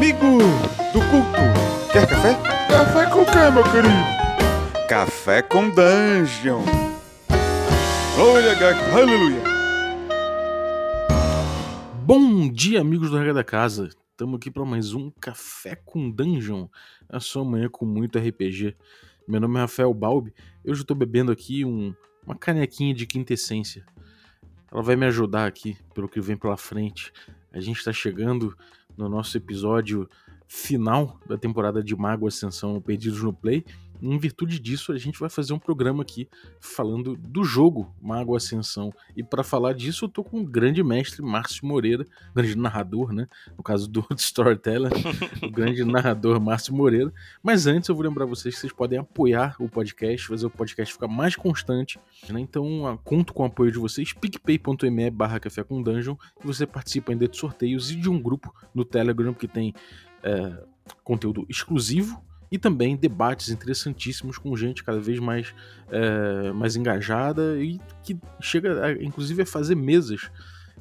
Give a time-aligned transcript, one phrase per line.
[0.00, 0.38] Amigo
[0.94, 2.32] do culto, quer café?
[2.70, 4.88] Café com quê, meu querido?
[4.88, 6.64] Café com Dungeon.
[8.16, 8.52] Glória,
[8.94, 9.42] aleluia.
[12.02, 13.90] Bom dia, amigos do Regra da Casa.
[14.10, 16.66] Estamos aqui para mais um Café com Dungeon.
[17.06, 18.74] A sua manhã com muito RPG.
[19.28, 20.32] Meu nome é Rafael Balbi.
[20.64, 21.94] Eu já estou bebendo aqui um,
[22.24, 23.84] uma canequinha de quintessência.
[24.72, 27.12] Ela vai me ajudar aqui pelo que vem pela frente.
[27.52, 28.56] A gente está chegando
[29.00, 30.08] no nosso episódio
[30.46, 33.64] final da temporada de Mago Ascensão Perdidos no Play.
[34.02, 36.28] Em virtude disso, a gente vai fazer um programa aqui
[36.60, 38.92] falando do jogo Mago Ascensão.
[39.16, 43.28] E para falar disso, eu tô com o grande mestre Márcio Moreira, grande narrador, né?
[43.56, 44.90] No caso do Storyteller,
[45.42, 47.12] o grande narrador Márcio Moreira.
[47.42, 50.92] Mas antes, eu vou lembrar vocês que vocês podem apoiar o podcast, fazer o podcast
[50.92, 51.98] ficar mais constante.
[52.28, 52.40] Né?
[52.40, 57.12] Então, conto com o apoio de vocês, picpay.me barra café com dungeon, e você participa
[57.12, 59.74] ainda de sorteios e de um grupo no Telegram que tem
[60.22, 60.64] é,
[61.02, 65.54] conteúdo exclusivo e também debates interessantíssimos com gente cada vez mais,
[65.90, 70.30] é, mais engajada e que chega, a, inclusive, a fazer mesas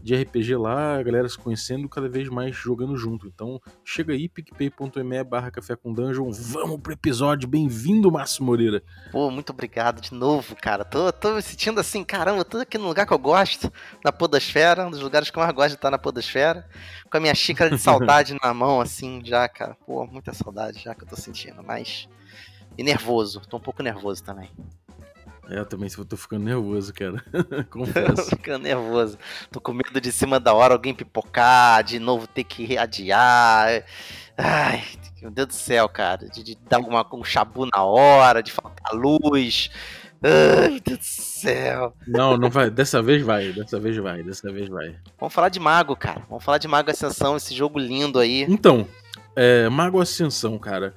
[0.01, 3.27] de RPG lá, a galera se conhecendo, cada vez mais jogando junto.
[3.27, 8.81] Então, chega aí, picpay.me barra café com dungeon, vamos pro episódio, bem-vindo, Márcio Moreira.
[9.11, 10.83] Pô, muito obrigado de novo, cara.
[10.83, 13.71] Tô, tô me sentindo assim, caramba, tô aqui no lugar que eu gosto,
[14.03, 16.67] na podosfera, um dos lugares que eu mais gosto de estar na podosfera,
[17.09, 19.75] com a minha xícara de saudade na mão, assim, já, cara.
[19.85, 22.07] Pô, muita saudade já que eu tô sentindo, mas...
[22.77, 24.49] E nervoso, tô um pouco nervoso também.
[25.49, 27.23] É, eu também tô ficando nervoso, cara.
[27.69, 28.29] Confesso.
[28.29, 29.17] ficando nervoso.
[29.51, 33.83] Tô com medo de cima da hora alguém pipocar, de novo ter que adiar.
[34.37, 34.83] Ai,
[35.21, 36.29] meu Deus do céu, cara.
[36.29, 39.71] De, de dar alguma, um chabu na hora, de faltar luz.
[40.21, 41.93] Ai, meu Deus do céu.
[42.07, 42.69] Não, não vai.
[42.69, 43.51] Dessa vez vai.
[43.51, 44.21] Dessa vez vai.
[44.21, 44.95] Dessa vez vai.
[45.19, 46.21] Vamos falar de Mago, cara.
[46.29, 48.45] Vamos falar de Mago Ascensão, esse jogo lindo aí.
[48.47, 48.87] Então,
[49.35, 50.93] é, Mago Ascensão, cara.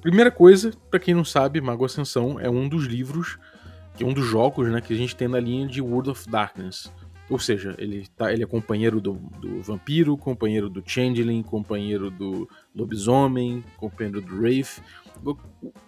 [0.00, 3.36] Primeira coisa, para quem não sabe, Mago Ascensão é um dos livros
[3.98, 6.30] que é um dos jogos né, que a gente tem na linha de World of
[6.30, 6.92] Darkness.
[7.28, 12.48] Ou seja, ele, tá, ele é companheiro do, do vampiro, companheiro do Changeling, companheiro do
[12.72, 14.80] lobisomem, companheiro do Wraith.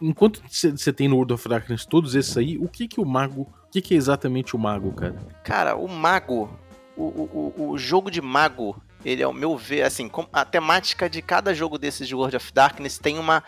[0.03, 3.43] Enquanto você tem no World of Darkness todos esses aí, o que que o mago,
[3.43, 5.15] o que que é exatamente o mago, cara?
[5.45, 6.51] Cara, o mago,
[6.97, 11.55] o, o, o jogo de mago, ele ao meu ver, assim, a temática de cada
[11.55, 13.43] jogo desses de World of Darkness tem uma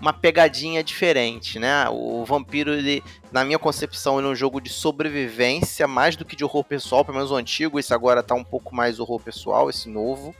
[0.00, 1.88] uma pegadinha diferente, né?
[1.88, 3.02] O Vampiro, ele,
[3.32, 7.04] na minha concepção, ele é um jogo de sobrevivência, mais do que de horror pessoal,
[7.04, 10.34] pelo menos o antigo, esse agora tá um pouco mais horror pessoal, esse novo.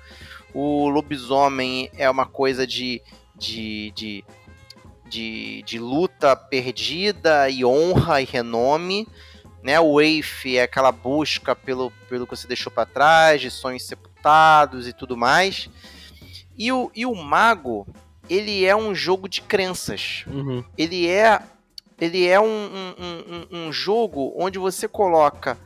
[0.53, 3.03] O Lobisomem é uma coisa de,
[3.34, 4.25] de, de,
[5.09, 9.09] de, de luta perdida e honra e renome.
[9.62, 13.83] Né, o Wraith é aquela busca pelo, pelo que você deixou para trás, de sonhos
[14.16, 15.69] sepultados e tudo mais.
[16.56, 17.87] E o, e o Mago,
[18.28, 20.25] ele é um jogo de crenças.
[20.27, 20.65] Uhum.
[20.77, 21.41] Ele é
[21.99, 25.56] ele é um, um, um, um, jogo onde você coloca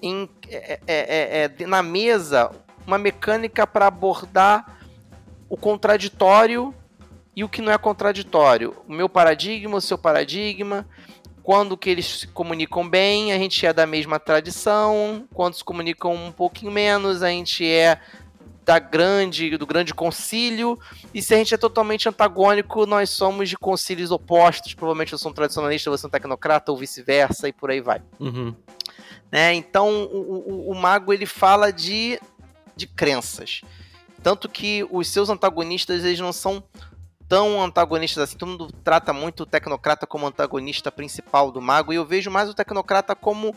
[0.00, 2.50] em, é, é, é, é na mesa
[2.86, 4.78] uma mecânica para abordar
[5.46, 6.74] o contraditório
[7.36, 8.74] e o que não é contraditório.
[8.88, 10.88] O meu paradigma, o seu paradigma,
[11.42, 16.14] quando que eles se comunicam bem, a gente é da mesma tradição, quando se comunicam
[16.14, 18.00] um pouquinho menos, a gente é
[18.64, 20.78] da grande, do grande concílio,
[21.12, 25.30] e se a gente é totalmente antagônico, nós somos de concílios opostos, provavelmente eu sou
[25.30, 28.00] um tradicionalista, você é um tecnocrata, ou vice-versa, e por aí vai.
[28.20, 28.54] Uhum.
[29.32, 29.54] Né?
[29.54, 32.20] Então, o, o, o mago, ele fala de,
[32.76, 33.62] de crenças.
[34.22, 36.62] Tanto que os seus antagonistas, eles não são
[37.30, 38.36] tão antagonistas assim.
[38.36, 42.50] Todo mundo trata muito o tecnocrata como antagonista principal do mago, e eu vejo mais
[42.50, 43.54] o tecnocrata como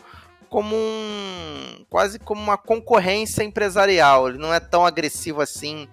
[0.48, 4.30] como um quase como uma concorrência empresarial.
[4.30, 5.88] Ele não é tão agressivo assim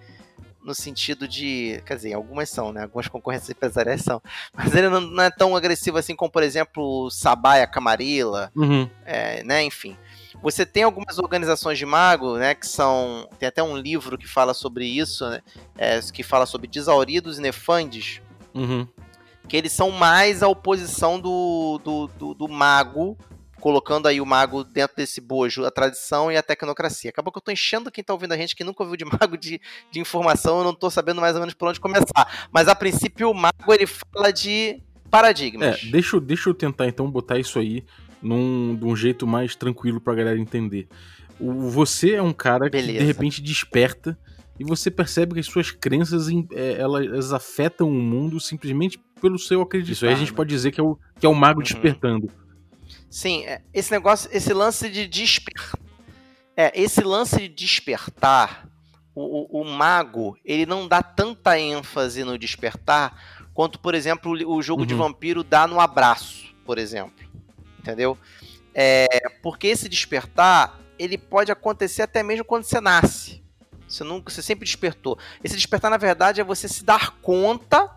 [0.62, 2.82] no sentido de, quer dizer, algumas são, né?
[2.82, 4.20] Algumas concorrências empresariais são,
[4.52, 8.86] mas ele não, não é tão agressivo assim como, por exemplo, o Sabaia Camarilla, uhum.
[9.06, 9.62] é, né?
[9.62, 9.96] Enfim,
[10.42, 12.54] você tem algumas organizações de mago, né?
[12.54, 15.40] Que são, tem até um livro que fala sobre isso, né?
[15.76, 18.22] É, que fala sobre desauridos e nefandes,
[18.54, 18.86] uhum.
[19.48, 23.16] que eles são mais a oposição do, do, do, do mago
[23.60, 27.10] colocando aí o mago dentro desse bojo, a tradição e a tecnocracia.
[27.10, 29.36] Acabou que eu tô enchendo quem tá ouvindo a gente que nunca ouviu de mago
[29.36, 29.60] de,
[29.90, 32.48] de informação, eu não tô sabendo mais ou menos por onde começar.
[32.50, 35.82] Mas a princípio o mago ele fala de paradigmas.
[35.82, 37.84] É, deixa, deixa eu tentar então botar isso aí
[38.22, 40.88] num, de um jeito mais tranquilo pra galera entender.
[41.38, 42.92] O, você é um cara Beleza.
[42.92, 44.18] que de repente desperta
[44.58, 49.62] e você percebe que as suas crenças é, elas afetam o mundo simplesmente pelo seu
[49.62, 49.92] acreditar.
[49.92, 50.36] Isso aí a gente né?
[50.36, 51.64] pode dizer que é o, que é o mago uhum.
[51.64, 52.30] despertando.
[53.08, 55.78] Sim, é, esse negócio, esse lance de despertar.
[56.56, 58.68] É, esse lance de despertar
[59.14, 64.62] o, o, o, mago, ele não dá tanta ênfase no despertar quanto, por exemplo, o
[64.62, 64.86] jogo uhum.
[64.86, 67.24] de vampiro dá no abraço, por exemplo.
[67.80, 68.16] Entendeu?
[68.74, 69.06] É,
[69.42, 73.42] porque esse despertar, ele pode acontecer até mesmo quando você nasce.
[73.88, 75.18] Você nunca, você sempre despertou.
[75.42, 77.90] Esse despertar, na verdade, é você se dar conta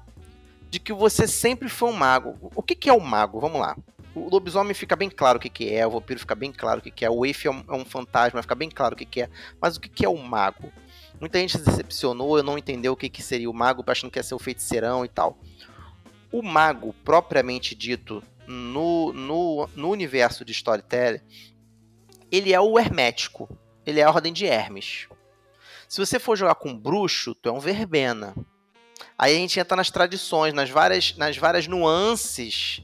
[0.69, 2.51] de que você sempre foi um mago.
[2.55, 3.39] O que, que é o mago?
[3.39, 3.77] Vamos lá.
[4.15, 6.83] O lobisomem fica bem claro o que, que é, o vampiro fica bem claro o
[6.83, 9.05] que, que é, o Eif é um, é um fantasma, fica bem claro o que,
[9.05, 9.29] que é.
[9.59, 10.71] Mas o que, que é o mago?
[11.19, 14.19] Muita gente se decepcionou, eu não entendeu o que, que seria o mago, achando que
[14.19, 15.37] ia ser o feiticeirão e tal.
[16.31, 21.21] O mago, propriamente dito, no, no, no universo de storytelling,
[22.31, 23.49] ele é o hermético.
[23.85, 25.07] Ele é a ordem de Hermes.
[25.87, 28.33] Se você for jogar com bruxo, tu é um verbena.
[29.17, 32.81] Aí a gente entra nas tradições, nas várias, nas várias nuances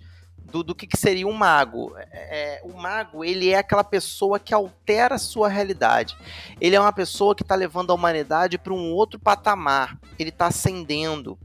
[0.50, 1.96] do, do que, que seria um mago.
[1.98, 6.18] É, é, o mago, ele é aquela pessoa que altera a sua realidade.
[6.60, 9.98] Ele é uma pessoa que está levando a humanidade para um outro patamar.
[10.18, 11.38] Ele está ascendendo.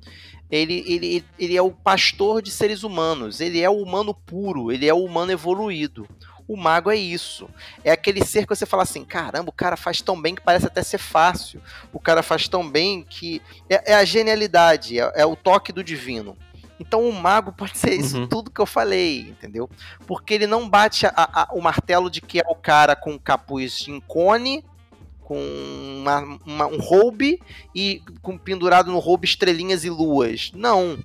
[0.56, 3.40] Ele, ele, ele é o pastor de seres humanos.
[3.40, 4.70] Ele é o humano puro.
[4.70, 6.08] Ele é o humano evoluído.
[6.46, 7.48] O mago é isso.
[7.82, 10.66] É aquele ser que você fala assim: caramba, o cara faz tão bem que parece
[10.66, 11.60] até ser fácil.
[11.92, 13.40] O cara faz tão bem que.
[13.68, 16.36] É, é a genialidade, é, é, o toque do divino.
[16.78, 18.26] Então o mago pode ser isso uhum.
[18.26, 19.70] tudo que eu falei, entendeu?
[20.06, 23.86] Porque ele não bate a, a, o martelo de que é o cara com capuz
[23.88, 24.64] em cone,
[25.24, 25.36] com
[26.00, 27.40] uma, uma, um roube
[27.74, 30.52] e com pendurado no roube estrelinhas e luas.
[30.54, 30.98] Não.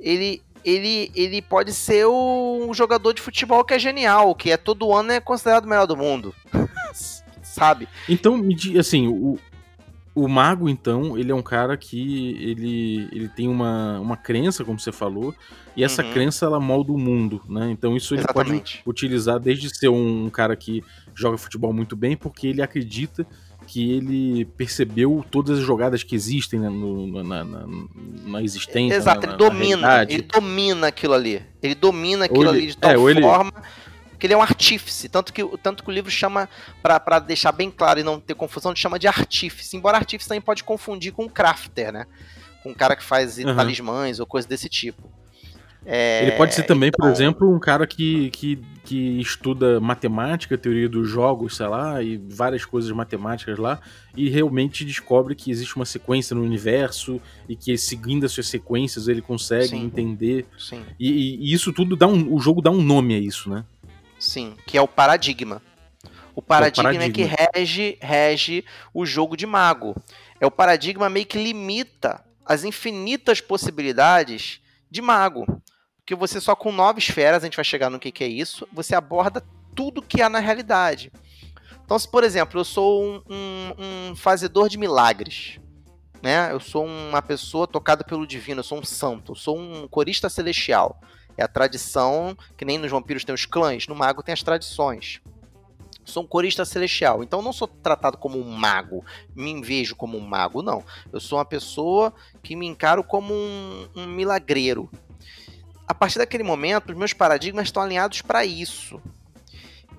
[0.00, 4.94] Ele, ele, ele pode ser um jogador de futebol que é genial, que é todo
[4.94, 6.34] ano é considerado o melhor do mundo.
[7.42, 7.88] Sabe?
[8.08, 8.40] Então,
[8.78, 9.36] assim, o,
[10.14, 14.78] o mago, então, ele é um cara que ele, ele tem uma, uma crença, como
[14.78, 15.34] você falou,
[15.76, 16.12] e essa uhum.
[16.12, 17.70] crença ela molda o mundo, né?
[17.70, 18.78] Então isso ele Exatamente.
[18.78, 20.82] pode utilizar desde ser um cara que
[21.14, 23.24] joga futebol muito bem, porque ele acredita
[23.68, 27.66] que ele percebeu todas as jogadas que existem né, no, na, na,
[28.24, 28.96] na, existência.
[28.96, 31.44] Exato, na, ele domina, ele domina aquilo ali.
[31.62, 33.66] Ele domina aquilo ele, ali de tal é, forma ele...
[34.18, 35.06] que ele é um artífice.
[35.10, 36.48] Tanto que, tanto que o livro chama,
[36.82, 39.76] para deixar bem claro e não ter confusão, ele chama de artífice.
[39.76, 42.06] Embora artífice também pode confundir com crafter, né?
[42.62, 43.54] Com um cara que faz uhum.
[43.54, 45.12] talismãs ou coisa desse tipo.
[45.86, 47.06] É, ele pode ser também, então...
[47.06, 52.16] por exemplo, um cara que, que, que estuda matemática, teoria dos jogos, sei lá, e
[52.16, 53.80] várias coisas matemáticas lá,
[54.16, 59.22] e realmente descobre que existe uma sequência no universo e que seguindo essas sequências ele
[59.22, 59.84] consegue Sim.
[59.84, 60.46] entender.
[60.58, 60.82] Sim.
[60.98, 62.34] E, e, isso tudo dá um.
[62.34, 63.64] O jogo dá um nome a isso, né?
[64.18, 65.62] Sim, que é o paradigma.
[66.34, 67.04] O paradigma, é, o paradigma.
[67.04, 69.96] é que rege, rege o jogo de mago.
[70.40, 74.60] É o paradigma meio que limita as infinitas possibilidades
[74.90, 75.46] de mago.
[75.98, 78.66] Porque você só com nove esferas, a gente vai chegar no que, que é isso,
[78.72, 79.44] você aborda
[79.74, 81.12] tudo que há na realidade.
[81.84, 85.58] Então, se por exemplo, eu sou um, um, um fazedor de milagres,
[86.22, 86.52] né?
[86.52, 90.28] Eu sou uma pessoa tocada pelo divino, eu sou um santo, eu sou um corista
[90.28, 91.00] celestial.
[91.36, 95.20] É a tradição, que nem nos vampiros tem os clãs, no mago tem as tradições.
[96.08, 99.04] Sou um corista celestial, então não sou tratado como um mago,
[99.36, 100.82] me vejo como um mago, não.
[101.12, 102.12] Eu sou uma pessoa
[102.42, 104.90] que me encaro como um, um milagreiro,
[105.88, 109.00] a partir daquele momento, os meus paradigmas estão alinhados para isso.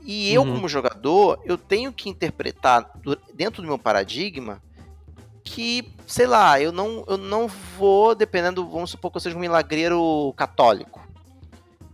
[0.03, 0.55] E eu, uhum.
[0.55, 2.91] como jogador, eu tenho que interpretar
[3.33, 4.61] dentro do meu paradigma
[5.43, 9.39] que, sei lá, eu não, eu não vou, dependendo, vamos supor que eu seja um
[9.39, 11.07] milagreiro católico.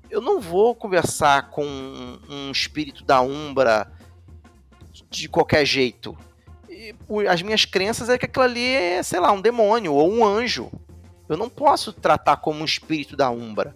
[0.10, 1.66] Eu não vou conversar com
[2.30, 3.92] um espírito da Umbra
[5.16, 6.18] de qualquer jeito.
[7.30, 10.72] as minhas crenças é que aquilo ali é, sei lá, um demônio ou um anjo.
[11.28, 13.76] Eu não posso tratar como um espírito da Umbra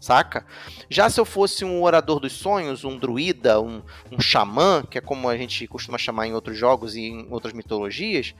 [0.00, 0.44] saca?
[0.88, 5.00] Já se eu fosse um orador dos sonhos, um druida, um, um xamã, que é
[5.00, 8.34] como a gente costuma chamar em outros jogos e em outras mitologias,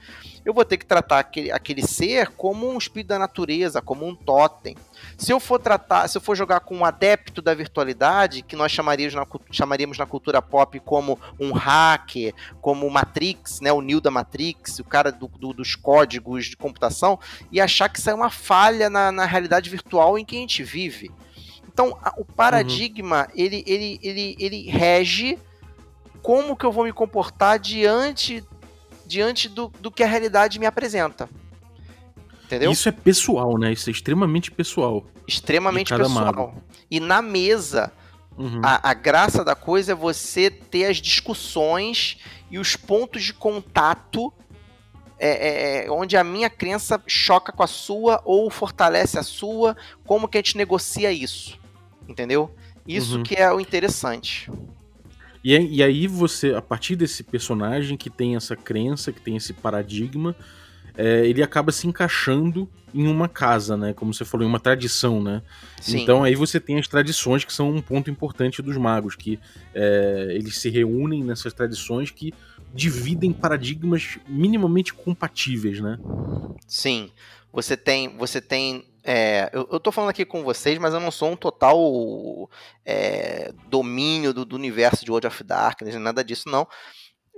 [0.45, 4.15] eu vou ter que tratar aquele, aquele ser como um espírito da natureza, como um
[4.15, 4.75] totem.
[5.19, 8.71] Se eu for tratar, se eu for jogar com um adepto da virtualidade, que nós
[8.71, 13.99] chamaríamos na, chamaríamos na cultura pop como um hacker, como o Matrix, né, o Neo
[13.99, 17.19] da Matrix, o cara do, do, dos códigos de computação,
[17.51, 20.63] e achar que isso é uma falha na, na realidade virtual em que a gente
[20.63, 21.11] vive.
[21.67, 23.33] Então, o paradigma, uhum.
[23.35, 25.37] ele, ele, ele, ele rege
[26.21, 28.41] como que eu vou me comportar diante,
[29.05, 31.27] diante do, do que a realidade me apresenta.
[32.49, 32.71] Entendeu?
[32.71, 33.71] Isso é pessoal, né?
[33.71, 35.05] Isso é extremamente pessoal.
[35.27, 36.09] Extremamente pessoal.
[36.09, 36.63] Mago.
[36.89, 37.91] E na mesa,
[38.35, 38.59] uhum.
[38.63, 42.17] a, a graça da coisa é você ter as discussões
[42.49, 44.33] e os pontos de contato
[45.19, 49.77] é, é, é, onde a minha crença choca com a sua ou fortalece a sua,
[50.03, 51.59] como que a gente negocia isso?
[52.09, 52.49] entendeu?
[52.87, 53.23] Isso uhum.
[53.23, 54.51] que é o interessante.
[55.43, 59.53] E, e aí você, a partir desse personagem que tem essa crença, que tem esse
[59.53, 60.35] paradigma,
[60.99, 63.93] é, ele acaba se encaixando em uma casa, né?
[63.93, 65.41] Como você falou, em uma tradição, né?
[65.79, 66.01] Sim.
[66.01, 69.39] Então aí você tem as tradições que são um ponto importante dos magos, que
[69.73, 72.33] é, eles se reúnem nessas tradições que
[72.73, 75.97] dividem paradigmas minimamente compatíveis, né?
[76.67, 77.09] Sim.
[77.53, 81.11] Você tem, você tem é, eu, eu tô falando aqui com vocês, mas eu não
[81.11, 82.49] sou um total
[82.85, 86.67] é, domínio do, do, universo de World of Darkness, nada disso, não.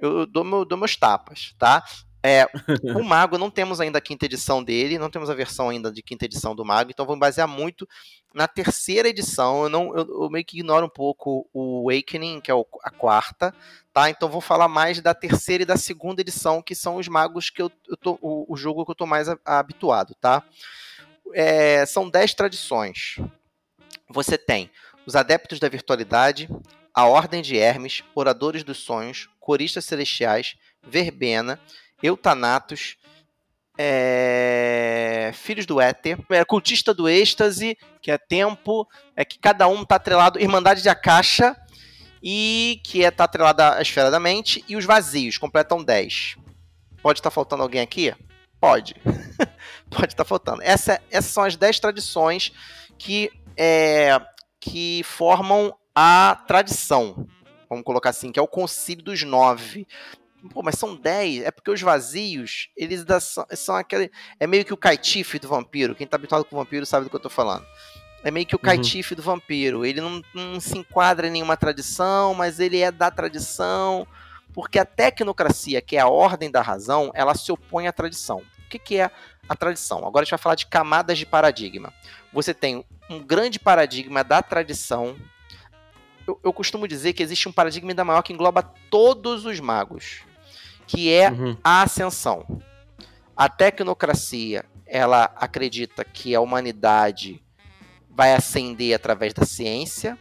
[0.01, 1.83] Eu, eu dou, meu, dou meus tapas, tá?
[2.23, 2.45] É,
[2.95, 6.03] o Mago, não temos ainda a quinta edição dele, não temos a versão ainda de
[6.03, 7.87] quinta edição do Mago, então vou me basear muito
[8.33, 9.63] na terceira edição.
[9.63, 12.91] Eu, não, eu, eu meio que ignoro um pouco o Awakening, que é o, a
[12.91, 13.53] quarta,
[13.91, 14.09] tá?
[14.09, 17.61] Então vou falar mais da terceira e da segunda edição, que são os magos que
[17.61, 20.43] eu, eu tô, o, o jogo que eu tô mais a, a habituado, tá?
[21.33, 23.15] É, são dez tradições.
[24.09, 24.69] Você tem
[25.05, 26.47] os Adeptos da Virtualidade,
[26.93, 31.59] a Ordem de Hermes, Oradores dos Sonhos, Coristas Celestiais, Verbena,
[32.01, 32.97] Eutanatos,
[33.77, 35.31] é...
[35.33, 39.95] Filhos do Éter, é, Cultista do Êxtase, que é Tempo, é que cada um está
[39.95, 41.55] atrelado, Irmandade de Akasha,
[42.21, 46.37] e que é, atrelada à Esfera da Mente, e os Vazios, completam 10.
[47.01, 48.13] Pode estar tá faltando alguém aqui?
[48.59, 48.95] Pode.
[49.89, 50.61] Pode estar tá faltando.
[50.61, 52.51] Essa, essas são as 10 tradições
[52.97, 54.21] que, é,
[54.59, 57.27] que formam a tradição.
[57.67, 59.87] Vamos colocar assim, que é o concílio dos nove.
[60.49, 61.43] Pô, mas são 10.
[61.43, 64.11] É porque os vazios, eles são, são aquele.
[64.39, 65.93] É meio que o caitife do vampiro.
[65.95, 67.65] Quem tá habituado com o vampiro sabe do que eu tô falando.
[68.23, 68.63] É meio que o uhum.
[68.63, 69.85] caitife do vampiro.
[69.85, 74.07] Ele não, não se enquadra em nenhuma tradição, mas ele é da tradição.
[74.53, 78.37] Porque a tecnocracia, que é a ordem da razão, ela se opõe à tradição.
[78.37, 79.11] O que, que é
[79.47, 79.99] a tradição?
[79.99, 81.93] Agora a gente vai falar de camadas de paradigma.
[82.33, 85.15] Você tem um grande paradigma da tradição.
[86.27, 90.21] Eu, eu costumo dizer que existe um paradigma ainda maior que engloba todos os magos
[90.91, 91.55] que é uhum.
[91.63, 92.45] a ascensão.
[93.35, 97.41] A tecnocracia, ela acredita que a humanidade
[98.09, 100.17] vai ascender através da ciência,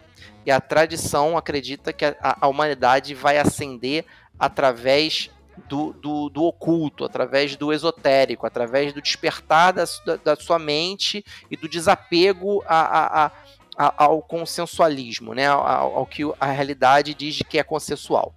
[0.47, 4.05] e a tradição acredita que a, a humanidade vai ascender
[4.39, 5.29] através
[5.69, 11.25] do, do, do, oculto, através do esotérico, através do despertar da, da, da sua mente
[11.50, 13.33] e do desapego a, a,
[13.77, 15.49] a, ao consensualismo, né?
[15.49, 18.33] Ao, ao, que a realidade diz que é consensual.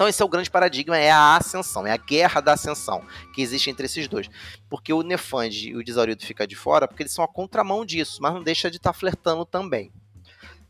[0.00, 3.04] Então esse é o grande paradigma, é a ascensão, é a guerra da ascensão
[3.34, 4.30] que existe entre esses dois.
[4.66, 8.16] Porque o Nefand e o Desaurido ficam de fora porque eles são a contramão disso,
[8.22, 9.92] mas não deixa de estar tá flertando também.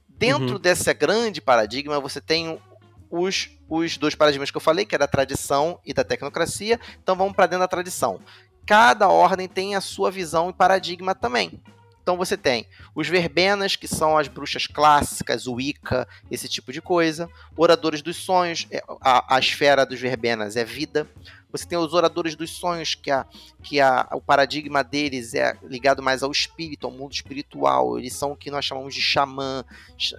[0.09, 0.59] Dentro uhum.
[0.59, 2.61] desse grande paradigma, você tem
[3.09, 6.81] os, os dois paradigmas que eu falei, que é da tradição e da tecnocracia.
[7.01, 8.19] Então vamos para dentro da tradição.
[8.67, 11.63] Cada ordem tem a sua visão e paradigma também.
[12.03, 16.81] Então você tem os verbenas, que são as bruxas clássicas, o Wicca, esse tipo de
[16.81, 17.29] coisa.
[17.57, 21.09] Oradores dos sonhos, é, a, a esfera dos verbenas é vida.
[21.53, 23.27] Você tem os oradores dos sonhos, que, a,
[23.63, 27.99] que a, o paradigma deles é ligado mais ao espírito, ao mundo espiritual.
[27.99, 29.65] Eles são o que nós chamamos de xamã,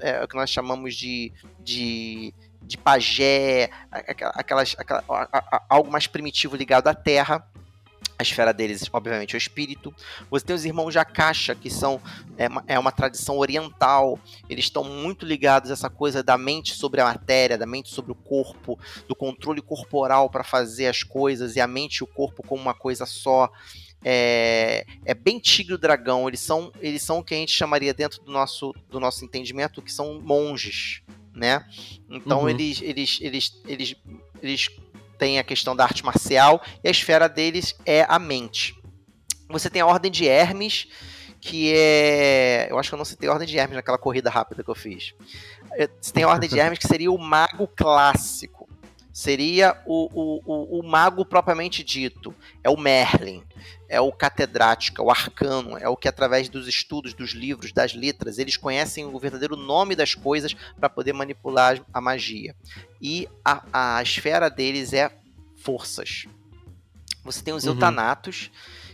[0.02, 5.04] é, o que nós chamamos de, de, de pajé, aquelas, aquela,
[5.70, 7.46] algo mais primitivo ligado à terra
[8.22, 9.94] a esfera deles, obviamente, é o espírito.
[10.30, 12.01] Você tem os irmãos de Akasha, que são
[12.38, 14.20] é uma, é uma tradição oriental.
[14.50, 18.12] Eles estão muito ligados a essa coisa da mente sobre a matéria, da mente sobre
[18.12, 22.44] o corpo, do controle corporal para fazer as coisas e a mente e o corpo
[22.44, 23.51] como uma coisa só.
[24.04, 26.28] É, é bem tigre o dragão.
[26.28, 29.82] Eles são, eles são o que a gente chamaria dentro do nosso, do nosso entendimento
[29.82, 31.01] que são monges,
[31.34, 31.66] né?
[32.10, 32.50] Então uhum.
[32.50, 33.96] eles, eles, eles, eles,
[34.42, 34.70] eles
[35.22, 38.74] tem a questão da arte marcial e a esfera deles é a mente.
[39.51, 40.88] Você tem a Ordem de Hermes,
[41.40, 42.68] que é.
[42.72, 44.74] Eu acho que eu não citei a Ordem de Hermes naquela corrida rápida que eu
[44.74, 45.13] fiz.
[45.74, 48.61] É, você tem a Ordem de Hermes, que seria o mago clássico.
[49.13, 52.34] Seria o, o, o, o mago propriamente dito.
[52.63, 53.44] É o Merlin
[53.91, 57.94] é o catedrático, é o arcano, é o que através dos estudos, dos livros, das
[57.94, 62.56] letras, eles conhecem o verdadeiro nome das coisas para poder manipular a magia.
[63.01, 65.12] E a, a esfera deles é
[65.58, 66.25] forças.
[67.22, 67.74] Você tem os uhum.
[67.74, 68.50] eutanatos,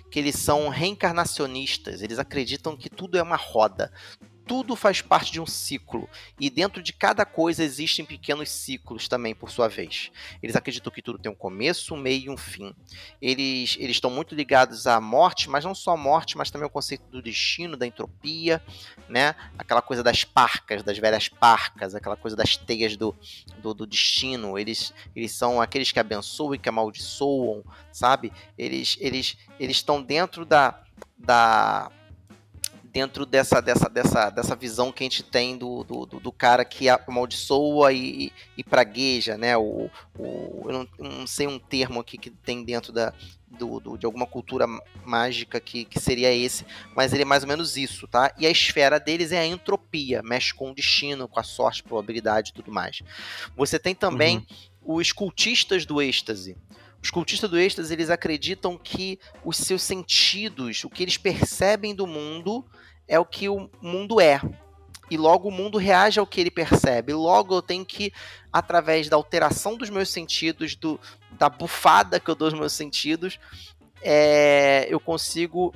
[0.09, 3.93] que eles são reencarnacionistas, eles acreditam que tudo é uma roda,
[4.47, 6.09] tudo faz parte de um ciclo.
[6.39, 10.11] E dentro de cada coisa existem pequenos ciclos também, por sua vez.
[10.41, 12.73] Eles acreditam que tudo tem um começo, um meio e um fim.
[13.21, 16.69] Eles, eles estão muito ligados à morte, mas não só à morte, mas também ao
[16.69, 18.63] conceito do destino, da entropia,
[19.09, 19.35] né?
[19.57, 23.15] Aquela coisa das parcas, das velhas parcas, aquela coisa das teias do,
[23.61, 24.57] do, do destino.
[24.57, 28.31] Eles, eles são aqueles que abençoam e que amaldiçoam, sabe?
[28.57, 30.83] Eles eles eles estão dentro da,
[31.17, 31.91] da
[32.97, 36.89] dentro dessa, dessa, dessa, dessa visão que a gente tem do, do, do cara que
[36.89, 39.55] amaldiçoa e, e pragueja, né?
[39.55, 39.87] O,
[40.17, 43.13] o, eu não, não, sei um termo aqui que tem dentro da,
[43.47, 44.65] do, do, de alguma cultura
[45.05, 48.33] mágica que, que seria esse, mas ele é mais ou menos isso, tá?
[48.35, 52.49] E a esfera deles é a entropia, mexe com o destino, com a sorte, probabilidade
[52.49, 53.03] e tudo mais.
[53.55, 54.37] Você tem também
[54.81, 54.95] uhum.
[54.95, 56.57] os cultistas do êxtase.
[57.07, 62.05] Os cultistas do êxtase, eles acreditam que os seus sentidos, o que eles percebem do
[62.05, 62.65] mundo,
[63.07, 64.41] é o que o mundo é.
[65.09, 67.13] E logo o mundo reage ao que ele percebe.
[67.13, 68.11] Logo eu tenho que,
[68.51, 70.99] através da alteração dos meus sentidos, do,
[71.31, 73.39] da bufada que eu dou aos meus sentidos,
[74.01, 75.73] é, eu consigo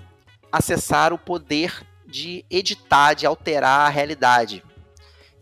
[0.51, 4.61] acessar o poder de editar, de alterar a realidade.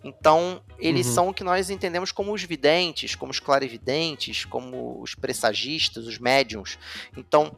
[0.03, 1.13] Então, eles uhum.
[1.13, 6.17] são o que nós entendemos como os videntes, como os clarividentes, como os pressagistas, os
[6.17, 6.77] médiums.
[7.17, 7.55] Então,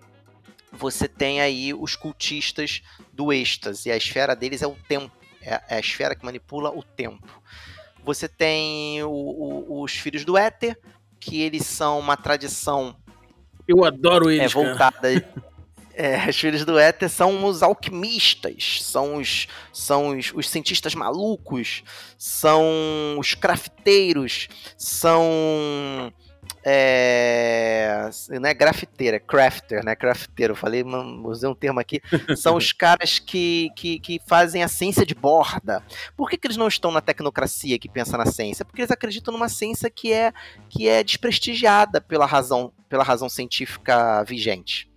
[0.72, 2.82] você tem aí os cultistas
[3.14, 6.70] do êxtase, e a esfera deles é o tempo, é, é a esfera que manipula
[6.70, 7.42] o tempo.
[8.04, 10.80] Você tem o, o, os filhos do éter,
[11.20, 12.96] que eles são uma tradição.
[13.68, 14.46] Eu adoro eles.
[14.46, 15.10] É voltada.
[15.94, 21.84] É, os filhos do éter são os alquimistas, são os, são os, os cientistas malucos,
[22.18, 22.64] são
[23.18, 26.14] os crafteiros, são
[26.64, 29.96] é, não é grafiteiro, é crafter, né?
[29.96, 30.84] Crafteiro, falei,
[31.24, 32.02] usei um termo aqui.
[32.36, 35.84] São os caras que, que, que fazem a ciência de borda.
[36.16, 38.64] Por que, que eles não estão na tecnocracia que pensa na ciência?
[38.64, 40.32] Porque eles acreditam numa ciência que é,
[40.70, 44.91] que é desprestigiada pela razão, pela razão científica vigente.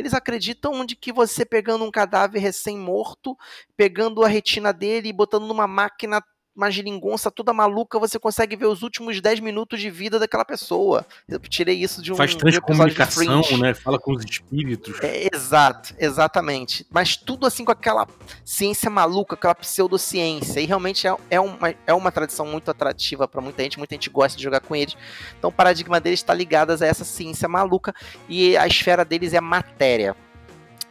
[0.00, 3.36] Eles acreditam de que você pegando um cadáver recém-morto,
[3.76, 6.22] pegando a retina dele e botando numa máquina
[6.54, 11.06] uma geringonça toda maluca, você consegue ver os últimos 10 minutos de vida daquela pessoa.
[11.28, 12.16] Eu tirei isso de um.
[12.16, 13.72] Faz transcomunicação, né?
[13.74, 15.00] Fala com os espíritos.
[15.00, 16.86] É, exato, exatamente.
[16.90, 18.06] Mas tudo assim com aquela
[18.44, 20.60] ciência maluca, aquela pseudociência.
[20.60, 24.10] E realmente é, é, uma, é uma tradição muito atrativa para muita gente, muita gente
[24.10, 24.96] gosta de jogar com eles.
[25.38, 27.94] Então o paradigma deles está ligado a essa ciência maluca
[28.28, 30.16] e a esfera deles é matéria.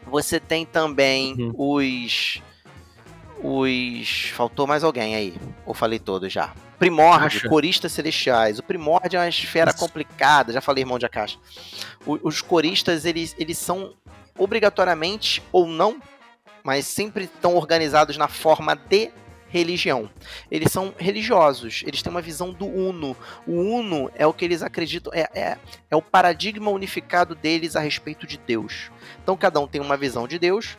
[0.07, 1.53] Você tem também uhum.
[1.55, 2.41] os
[3.43, 4.31] os.
[4.35, 5.33] Faltou mais alguém aí.
[5.65, 6.53] Ou falei todos já?
[6.77, 8.59] Primórdio, coristas celestiais.
[8.59, 9.79] O primórdio é uma esfera Isso.
[9.79, 11.37] complicada, já falei, irmão de Akasha.
[12.05, 13.93] os coristas, eles, eles são
[14.37, 16.01] obrigatoriamente ou não,
[16.63, 19.11] mas sempre estão organizados na forma de
[19.49, 20.09] religião.
[20.49, 23.17] Eles são religiosos, eles têm uma visão do uno.
[23.45, 25.57] O uno é o que eles acreditam, é, é,
[25.89, 28.91] é o paradigma unificado deles a respeito de Deus.
[29.21, 30.77] Então cada um tem uma visão de Deus,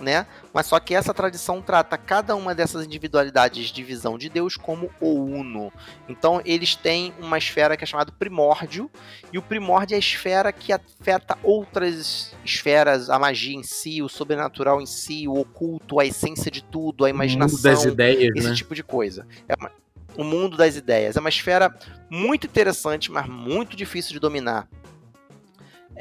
[0.00, 0.26] né?
[0.52, 4.90] Mas só que essa tradição trata cada uma dessas individualidades de visão de Deus como
[5.00, 5.72] o uno.
[6.08, 8.90] Então eles têm uma esfera que é chamada primórdio,
[9.32, 14.08] e o primórdio é a esfera que afeta outras esferas, a magia em si, o
[14.08, 18.36] sobrenatural em si, o oculto, a essência de tudo, a imaginação, o mundo das ideias,
[18.36, 18.54] esse né?
[18.54, 19.26] tipo de coisa.
[19.48, 19.70] É uma,
[20.16, 21.16] o mundo das ideias.
[21.16, 21.74] É uma esfera
[22.08, 24.68] muito interessante, mas muito difícil de dominar.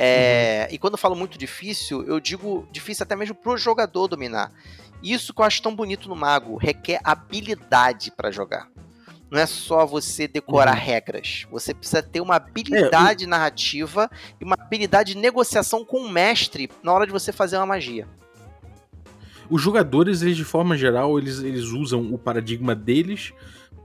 [0.02, 0.76] É, uhum.
[0.76, 4.50] E quando eu falo muito difícil, eu digo difícil até mesmo pro jogador dominar.
[5.04, 8.70] Isso que eu acho tão bonito no mago, requer habilidade para jogar.
[9.30, 10.82] Não é só você decorar uhum.
[10.82, 11.46] regras.
[11.52, 13.30] Você precisa ter uma habilidade é, eu...
[13.30, 14.10] narrativa
[14.40, 18.08] e uma habilidade de negociação com o mestre na hora de você fazer uma magia.
[19.50, 23.34] Os jogadores, eles, de forma geral, eles, eles usam o paradigma deles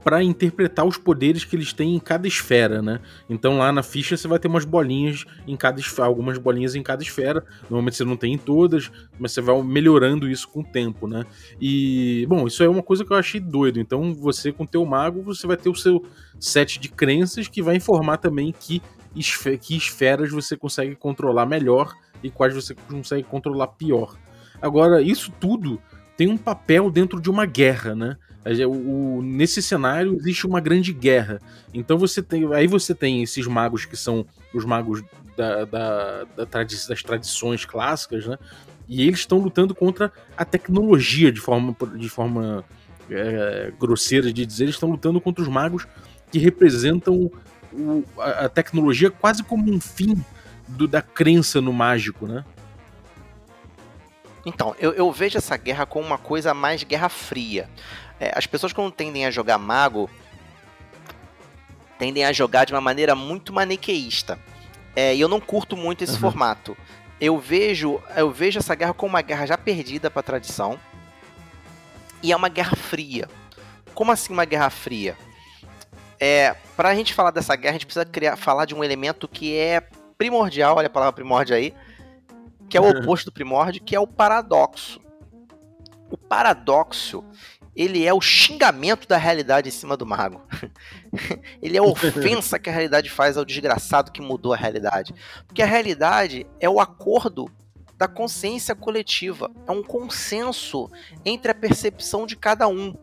[0.05, 2.99] para interpretar os poderes que eles têm em cada esfera, né?
[3.27, 6.83] Então lá na ficha você vai ter umas bolinhas em cada esfera, algumas bolinhas em
[6.83, 7.43] cada esfera.
[7.63, 11.25] Normalmente você não tem em todas, mas você vai melhorando isso com o tempo, né?
[11.59, 13.79] E bom, isso é uma coisa que eu achei doido.
[13.79, 16.05] Então você com teu mago, você vai ter o seu
[16.39, 18.83] set de crenças que vai informar também que,
[19.59, 24.15] que esferas você consegue controlar melhor e quais você consegue controlar pior.
[24.61, 25.81] Agora, isso tudo
[26.15, 28.17] tem um papel dentro de uma guerra, né?
[28.67, 31.41] O, o, nesse cenário existe uma grande guerra.
[31.73, 32.53] Então você tem.
[32.53, 35.03] Aí você tem esses magos que são os magos
[35.35, 38.37] da, da, da tradi das tradições clássicas, né?
[38.87, 42.63] E eles estão lutando contra a tecnologia de forma, de forma
[43.09, 44.65] é, grosseira de dizer.
[44.65, 45.87] Eles estão lutando contra os magos
[46.31, 47.31] que representam
[47.73, 50.23] o, a, a, tecnologia quase como um fim
[50.67, 52.45] do, da crença no mágico, né?
[54.45, 57.67] Então, eu, eu vejo essa guerra como uma coisa mais guerra fria.
[58.19, 60.09] É, as pessoas quando tendem a jogar mago
[61.97, 64.39] tendem a jogar de uma maneira muito maniqueísta.
[64.95, 66.19] É, e eu não curto muito esse uhum.
[66.19, 66.77] formato.
[67.19, 70.79] Eu vejo, eu vejo essa guerra como uma guerra já perdida para a tradição.
[72.21, 73.27] E é uma guerra fria.
[73.93, 75.17] Como assim uma guerra fria?
[76.19, 79.27] É, para a gente falar dessa guerra, a gente precisa criar, falar de um elemento
[79.27, 79.81] que é
[80.17, 81.73] primordial, olha a palavra primórdio aí,
[82.69, 85.01] que é o oposto do primórdio, que é o paradoxo.
[86.09, 87.23] O paradoxo,
[87.75, 90.41] ele é o xingamento da realidade em cima do mago.
[91.61, 95.13] ele é a ofensa que a realidade faz ao desgraçado que mudou a realidade.
[95.45, 97.51] Porque a realidade é o acordo
[97.97, 100.89] da consciência coletiva, é um consenso
[101.23, 102.95] entre a percepção de cada um.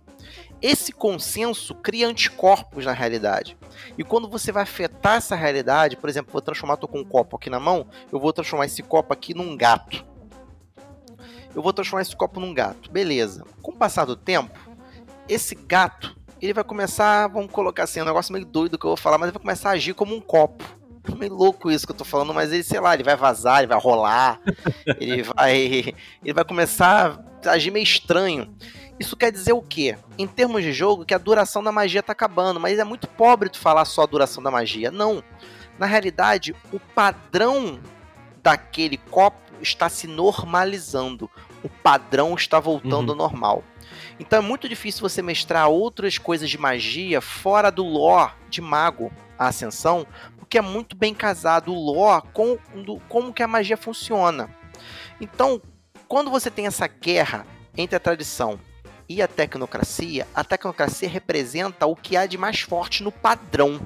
[0.60, 3.56] Esse consenso cria anticorpos na realidade.
[3.98, 7.36] E quando você vai afetar essa realidade, por exemplo, vou transformar, tô com um copo
[7.36, 10.11] aqui na mão, eu vou transformar esse copo aqui num gato.
[11.54, 12.90] Eu vou transformar esse copo num gato.
[12.90, 13.44] Beleza.
[13.60, 14.58] Com o passar do tempo,
[15.28, 18.90] esse gato, ele vai começar, vamos colocar assim, é um negócio meio doido que eu
[18.90, 20.64] vou falar, mas ele vai começar a agir como um copo.
[21.10, 23.58] É meio louco isso que eu tô falando, mas ele, sei lá, ele vai vazar,
[23.58, 24.40] ele vai rolar,
[25.00, 25.94] ele vai.
[26.22, 28.54] Ele vai começar a agir meio estranho.
[29.00, 29.96] Isso quer dizer o quê?
[30.16, 33.48] Em termos de jogo, que a duração da magia tá acabando, mas é muito pobre
[33.48, 34.90] tu falar só a duração da magia.
[34.90, 35.24] Não.
[35.78, 37.80] Na realidade, o padrão
[38.42, 41.30] daquele copo está se normalizando.
[41.62, 43.22] O padrão está voltando uhum.
[43.22, 43.64] ao normal.
[44.18, 49.12] Então é muito difícil você mestrar outras coisas de magia fora do lore de mago,
[49.38, 50.06] a ascensão,
[50.38, 54.50] porque é muito bem casado o lore com do, como que a magia funciona.
[55.20, 55.60] Então,
[56.06, 57.46] quando você tem essa guerra
[57.76, 58.60] entre a tradição
[59.08, 63.80] e a tecnocracia, a tecnocracia representa o que há de mais forte no padrão.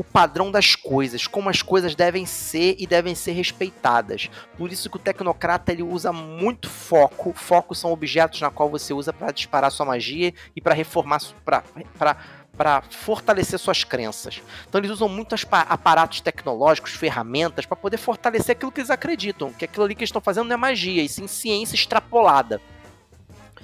[0.00, 4.30] O padrão das coisas, como as coisas devem ser e devem ser respeitadas.
[4.56, 7.34] Por isso que o tecnocrata ele usa muito foco.
[7.34, 12.16] Focos são objetos na qual você usa para disparar sua magia e para reformar para
[12.56, 14.40] para fortalecer suas crenças.
[14.66, 19.66] Então eles usam muitos aparatos tecnológicos, ferramentas para poder fortalecer aquilo que eles acreditam, que
[19.66, 22.58] aquilo ali que eles estão fazendo não é magia, e sim ciência extrapolada.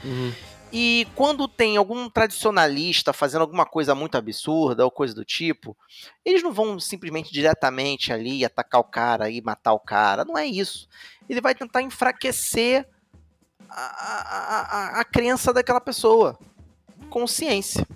[0.04, 0.32] Uhum.
[0.72, 5.76] E quando tem algum tradicionalista fazendo alguma coisa muito absurda ou coisa do tipo,
[6.24, 10.24] eles não vão simplesmente diretamente ali atacar o cara e matar o cara.
[10.24, 10.88] Não é isso.
[11.28, 12.86] Ele vai tentar enfraquecer
[13.68, 14.60] a, a,
[14.96, 16.38] a, a crença daquela pessoa
[17.08, 17.86] com ciência.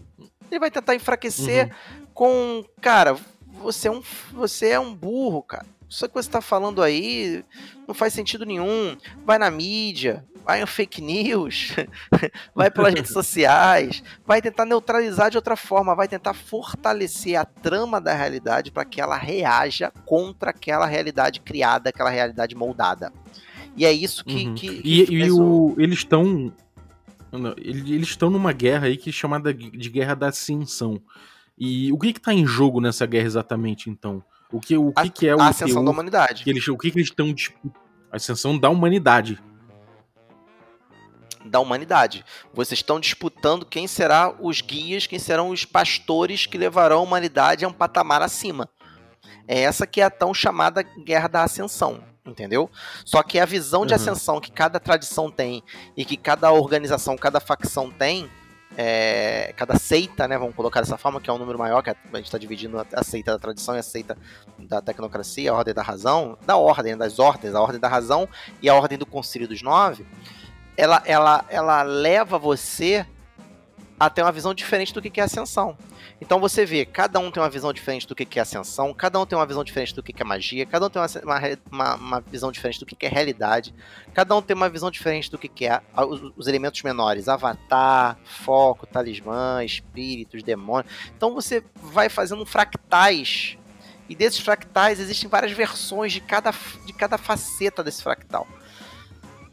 [0.51, 2.07] Ele vai tentar enfraquecer uhum.
[2.15, 3.17] com, cara,
[3.61, 4.03] você é um,
[4.33, 5.67] você é um burro, cara.
[5.89, 7.45] Isso que você está falando aí
[7.87, 8.97] não faz sentido nenhum.
[9.25, 11.77] Vai na mídia, vai em fake news,
[12.53, 18.01] vai pelas redes sociais, vai tentar neutralizar de outra forma, vai tentar fortalecer a trama
[18.01, 23.13] da realidade para que ela reaja contra aquela realidade criada, aquela realidade moldada.
[23.77, 24.47] E é isso que.
[24.47, 24.55] Uhum.
[24.55, 26.53] que, que e, e o, eles estão.
[27.57, 31.01] Eles estão numa guerra aí que é chamada de Guerra da Ascensão.
[31.57, 34.21] E o que está em jogo nessa guerra exatamente, então?
[34.51, 35.41] O que, o que, a, que é o.
[35.41, 36.43] A ascensão da humanidade.
[36.43, 37.33] Que eles, o que, que eles estão.
[38.11, 39.41] A ascensão da humanidade
[41.51, 42.25] da humanidade.
[42.55, 47.65] Vocês estão disputando quem será os guias, quem serão os pastores que levarão a humanidade
[47.65, 48.69] a um patamar acima.
[49.47, 52.71] É essa que é a tão chamada Guerra da Ascensão, entendeu?
[53.05, 54.01] Só que a visão de uhum.
[54.01, 55.63] ascensão que cada tradição tem
[55.97, 58.31] e que cada organização, cada facção tem,
[58.77, 61.97] é, cada seita, né, vamos colocar dessa forma, que é um número maior, que a
[62.15, 64.17] gente está dividindo a seita da tradição e a seita
[64.57, 68.29] da tecnocracia, a ordem da razão, da ordem, das ordens, a ordem da razão
[68.63, 70.07] e a ordem do concílio dos nove,
[70.81, 73.07] ela, ela, ela leva você
[73.99, 75.77] a ter uma visão diferente do que é ascensão.
[76.19, 79.27] Então você vê, cada um tem uma visão diferente do que é ascensão, cada um
[79.27, 81.39] tem uma visão diferente do que é magia, cada um tem uma,
[81.71, 83.75] uma, uma visão diferente do que é realidade,
[84.15, 88.87] cada um tem uma visão diferente do que é os, os elementos menores, avatar, foco,
[88.87, 90.91] talismã, espíritos, demônios.
[91.15, 93.59] Então você vai fazendo fractais,
[94.09, 96.55] e desses fractais existem várias versões de cada,
[96.87, 98.47] de cada faceta desse fractal.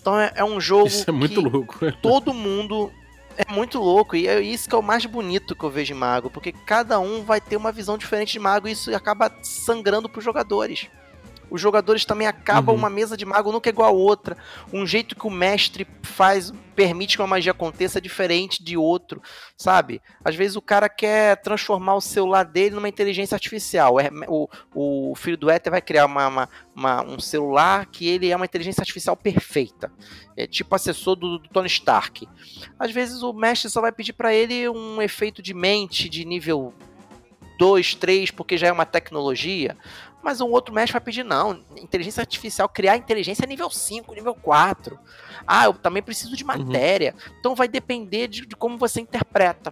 [0.08, 1.80] Então é, é um jogo isso é muito louco.
[2.02, 2.90] todo mundo
[3.36, 5.98] é muito louco e é isso que é o mais bonito que eu vejo em
[5.98, 10.08] Mago, porque cada um vai ter uma visão diferente de Mago e isso acaba sangrando
[10.08, 10.88] para os jogadores
[11.50, 12.80] os jogadores também acabam uhum.
[12.80, 14.38] uma mesa de mago nunca é igual a outra.
[14.72, 19.22] Um jeito que o mestre faz permite que uma magia aconteça diferente de outro,
[19.58, 20.00] sabe?
[20.24, 23.96] Às vezes o cara quer transformar o celular dele numa inteligência artificial.
[24.28, 28.36] O, o filho do Éter vai criar uma, uma, uma, um celular que ele é
[28.36, 29.92] uma inteligência artificial perfeita.
[30.36, 32.28] É tipo assessor do, do Tony Stark.
[32.78, 36.74] Às vezes o mestre só vai pedir para ele um efeito de mente de nível
[37.58, 39.76] 2, 3, porque já é uma tecnologia.
[40.28, 45.00] Mas um outro mestre vai pedir, não, inteligência artificial, criar inteligência nível 5, nível 4.
[45.48, 46.48] Ah, eu também preciso de uhum.
[46.50, 47.16] matéria.
[47.16, 47.34] Uhum.
[47.40, 49.72] Então vai depender de, de, como você interpreta.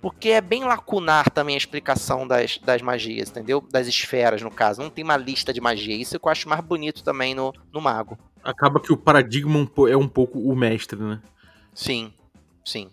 [0.00, 3.66] Porque é bem lacunar também a explicação das, das magias, entendeu?
[3.68, 4.80] Das esferas, no caso.
[4.80, 5.96] Não tem uma lista de magia.
[5.96, 8.16] Isso é que eu acho mais bonito também no, no mago.
[8.44, 11.20] Acaba que o paradigma é um pouco o mestre, né?
[11.74, 12.14] Sim,
[12.64, 12.92] sim.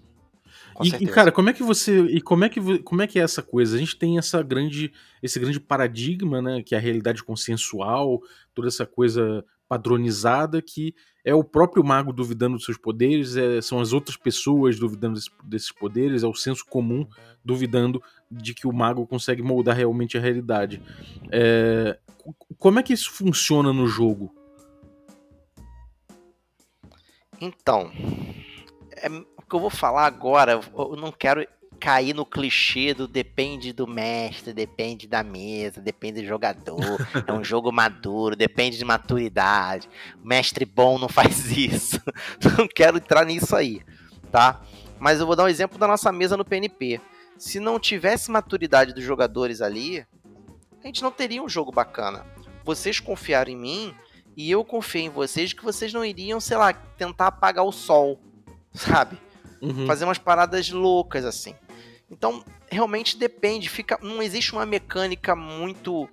[0.82, 3.22] E, e, cara, como é que você e como é que como é que é
[3.24, 3.76] essa coisa?
[3.76, 8.22] A gente tem essa grande esse grande paradigma, né, que é a realidade consensual,
[8.54, 10.94] toda essa coisa padronizada que
[11.26, 15.30] É o próprio mago duvidando dos seus poderes, é, são as outras pessoas duvidando desse,
[15.46, 17.08] desses poderes, é o senso comum
[17.44, 20.82] duvidando de que o mago consegue moldar realmente a realidade.
[21.32, 21.98] É,
[22.58, 24.34] como é que isso funciona no jogo?
[27.40, 27.92] Então,
[28.92, 29.10] é,
[29.43, 31.45] o que eu vou falar agora, eu não quero
[31.84, 36.79] cair no clichê do depende do mestre, depende da mesa, depende do jogador,
[37.27, 39.89] é um jogo maduro, depende de maturidade.
[40.23, 42.01] Mestre bom não faz isso.
[42.58, 43.82] Não quero entrar nisso aí,
[44.32, 44.62] tá?
[44.97, 47.01] Mas eu vou dar um exemplo da nossa mesa no PNP.
[47.38, 50.06] Se não tivesse maturidade dos jogadores ali,
[50.82, 52.25] a gente não teria um jogo bacana.
[52.63, 53.95] Vocês confiaram em mim
[54.38, 58.21] e eu confiei em vocês que vocês não iriam, sei lá, tentar apagar o sol,
[58.73, 59.17] sabe?
[59.63, 59.88] Uhum.
[59.88, 61.56] Fazer umas paradas loucas assim.
[62.12, 66.08] Então, realmente depende, fica, não existe uma mecânica muito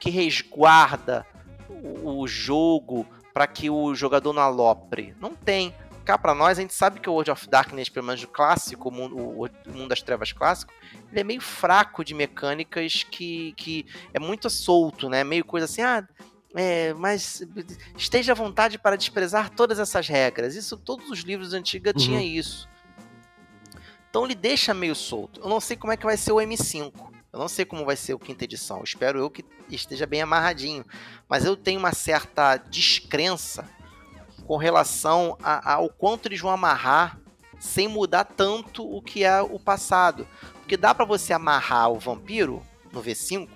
[0.00, 1.24] que resguarda
[1.68, 5.14] o, o jogo para que o jogador não alopre.
[5.20, 5.74] Não tem.
[6.04, 8.88] Cá para nós, a gente sabe que o World of Darkness, pelo menos o clássico,
[8.88, 10.72] o mundo, o mundo das trevas clássico,
[11.10, 15.22] ele é meio fraco de mecânicas que, que é muito solto, né?
[15.22, 16.04] Meio coisa assim, ah,
[16.54, 17.42] é, mas
[17.96, 20.56] esteja à vontade para desprezar todas essas regras.
[20.56, 21.98] Isso, todos os livros antigos uhum.
[21.98, 22.68] tinha isso.
[24.12, 25.40] Então ele deixa meio solto.
[25.40, 26.92] Eu não sei como é que vai ser o M5.
[27.32, 28.76] Eu não sei como vai ser o quinta edição.
[28.76, 30.84] Eu espero eu que esteja bem amarradinho.
[31.26, 33.66] Mas eu tenho uma certa descrença
[34.46, 37.18] com relação a, ao quanto eles vão amarrar
[37.58, 40.28] sem mudar tanto o que é o passado.
[40.58, 43.48] Porque dá para você amarrar o vampiro no V5,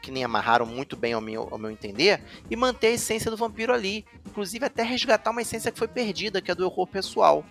[0.00, 3.36] que nem amarraram muito bem ao meu, ao meu entender, e manter a essência do
[3.36, 4.06] vampiro ali.
[4.24, 7.44] Inclusive até resgatar uma essência que foi perdida, que é do horror pessoal.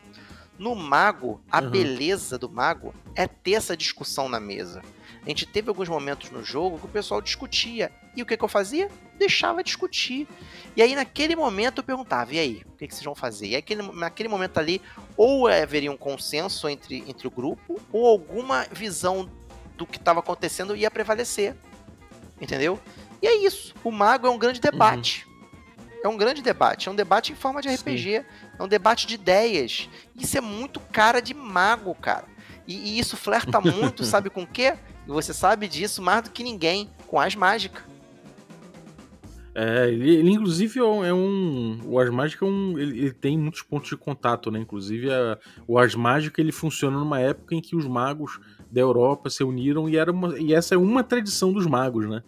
[0.58, 1.70] No mago, a uhum.
[1.70, 4.82] beleza do mago é ter essa discussão na mesa.
[5.26, 7.92] A gente teve alguns momentos no jogo que o pessoal discutia.
[8.16, 8.90] E o que, que eu fazia?
[9.18, 10.28] Deixava discutir.
[10.76, 13.48] E aí, naquele momento, eu perguntava: e aí, o que, que vocês vão fazer?
[13.48, 13.64] E aí,
[13.94, 14.82] naquele momento ali,
[15.18, 19.30] ou haveria um consenso entre, entre o grupo, ou alguma visão
[19.76, 21.56] do que estava acontecendo ia prevalecer.
[22.40, 22.80] Entendeu?
[23.22, 23.74] E é isso.
[23.84, 25.25] O mago é um grande debate.
[26.06, 26.88] É um grande debate.
[26.88, 28.20] É um debate em forma de RPG.
[28.20, 28.26] Sim.
[28.60, 29.90] É um debate de ideias.
[30.16, 32.26] Isso é muito cara de mago, cara.
[32.68, 34.76] E, e isso flerta muito, sabe com o quê?
[35.08, 37.84] E você sabe disso mais do que ninguém, com as mágicas.
[39.56, 41.80] É, ele, ele, inclusive é um.
[41.86, 44.60] O Ars Mágica é um, ele, ele, tem muitos pontos de contato, né?
[44.60, 48.40] Inclusive, a, o Ars Mágica ele funciona numa época em que os magos
[48.70, 52.22] da Europa se uniram e, era uma, e essa é uma tradição dos magos, né?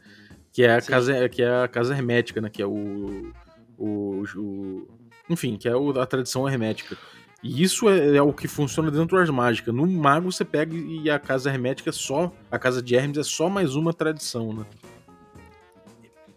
[0.54, 2.50] Que é a, casa, que é a casa hermética, né?
[2.50, 3.34] Que é o,
[3.78, 4.88] o, o
[5.30, 6.98] enfim, que é a tradição hermética.
[7.44, 9.74] E isso é, é, o que funciona dentro das mágicas.
[9.74, 12.32] No mago você pega e a casa hermética é só.
[12.50, 14.66] A casa de Hermes é só mais uma tradição, né?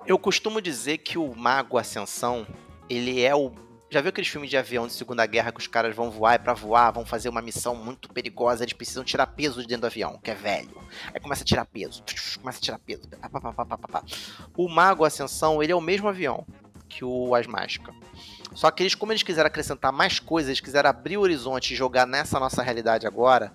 [0.06, 2.46] Eu costumo dizer que o Mago Ascensão,
[2.88, 3.52] ele é o.
[3.88, 6.38] Já viu aqueles filmes de avião de Segunda Guerra que os caras vão voar e
[6.38, 9.86] pra voar, vão fazer uma missão muito perigosa, eles precisam tirar peso de dentro do
[9.86, 10.80] avião, que é velho.
[11.12, 12.02] Aí começa a tirar peso,
[12.40, 13.02] começa a tirar peso.
[14.56, 16.46] O Mago Ascensão, ele é o mesmo avião
[16.90, 17.94] que o As Mágica.
[18.54, 21.76] Só que eles, como eles quiseram acrescentar mais coisas, eles quiseram abrir o horizonte e
[21.76, 23.54] jogar nessa nossa realidade agora,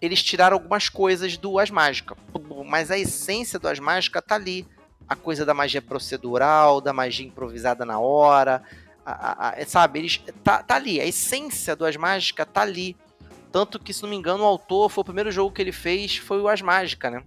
[0.00, 2.16] eles tiraram algumas coisas do As Mágica.
[2.64, 4.66] Mas a essência do As Mágica tá ali.
[5.08, 8.62] A coisa da magia procedural, da magia improvisada na hora.
[9.04, 10.20] A, a, a, sabe, eles.
[10.42, 11.00] Tá, tá ali.
[11.00, 12.96] A essência do As Mágica tá ali.
[13.52, 16.16] Tanto que, se não me engano, o autor foi o primeiro jogo que ele fez,
[16.16, 17.22] foi o As Mágica, né?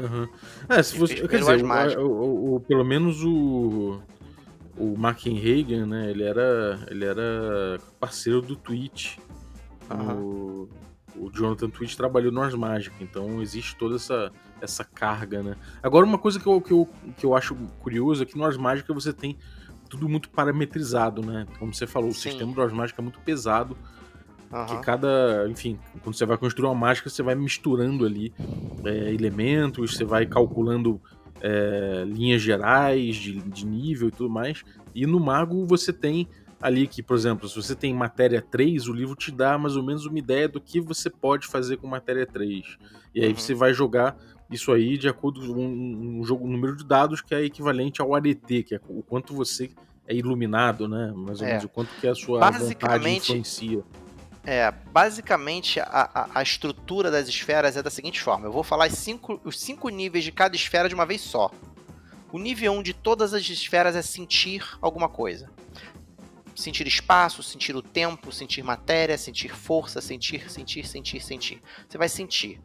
[0.00, 0.28] Uhum.
[0.68, 1.14] É, se você.
[1.26, 1.64] Quer dizer,
[1.98, 4.00] o, o, o, pelo menos o.
[4.76, 6.10] O Mark Hagen, né?
[6.10, 9.18] Ele era, ele era parceiro do Twitch.
[9.90, 10.22] Uhum.
[10.22, 10.68] O,
[11.16, 15.56] o Jonathan Twitch trabalhou no Ars Magic, então existe toda essa, essa carga, né?
[15.82, 18.56] Agora, uma coisa que eu, que eu, que eu acho curioso é que no Ars
[18.56, 19.36] Magic você tem
[19.88, 21.46] tudo muito parametrizado, né?
[21.58, 22.18] Como você falou, Sim.
[22.18, 23.76] o sistema do Ars Magic é muito pesado.
[24.52, 24.66] Uhum.
[24.66, 25.46] Que cada.
[25.48, 28.32] Enfim, quando você vai construir uma mágica, você vai misturando ali
[28.84, 31.00] é, elementos, você vai calculando
[31.40, 34.64] é, linhas gerais de, de nível e tudo mais.
[34.94, 36.28] E no Mago você tem
[36.60, 39.82] ali que, por exemplo, se você tem matéria 3, o livro te dá mais ou
[39.82, 42.76] menos uma ideia do que você pode fazer com matéria 3.
[43.14, 43.36] E aí uhum.
[43.36, 44.16] você vai jogar
[44.50, 48.02] isso aí de acordo com um, um, jogo, um número de dados que é equivalente
[48.02, 49.70] ao ADT, que é o quanto você
[50.06, 51.12] é iluminado, né?
[51.14, 51.50] Mais ou é.
[51.50, 53.84] menos o quanto que a sua vontade influencia.
[54.44, 58.90] É, basicamente a, a, a, estrutura das esferas é da seguinte forma: eu vou falar
[58.90, 61.50] cinco, os cinco níveis de cada esfera de uma vez só.
[62.32, 65.50] O nível 1 um de todas as esferas é sentir alguma coisa.
[66.54, 71.62] Sentir espaço, sentir o tempo, sentir matéria, sentir força, sentir, sentir, sentir, sentir.
[71.88, 72.60] Você vai sentir,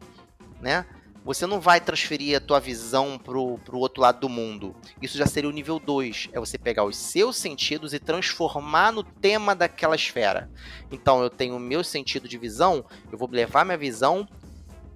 [0.60, 0.86] né?
[1.26, 4.76] Você não vai transferir a tua visão pro, pro outro lado do mundo.
[5.02, 6.28] Isso já seria o nível 2.
[6.32, 10.48] É você pegar os seus sentidos e transformar no tema daquela esfera.
[10.88, 14.28] Então eu tenho o meu sentido de visão, eu vou levar minha visão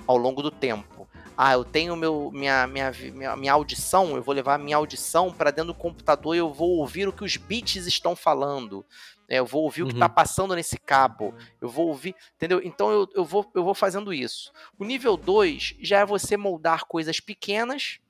[0.07, 1.09] ao longo do tempo.
[1.37, 5.51] Ah, eu tenho meu, minha, minha, minha, minha audição, eu vou levar minha audição para
[5.51, 8.85] dentro do computador e eu vou ouvir o que os bits estão falando.
[9.31, 9.87] É, eu vou ouvir uhum.
[9.87, 10.13] o que está uhum.
[10.13, 11.33] passando nesse cabo.
[11.61, 12.61] Eu vou ouvir, entendeu?
[12.65, 14.53] Então eu, eu, vou, eu vou fazendo isso.
[14.77, 18.01] O nível 2 já é você moldar coisas pequenas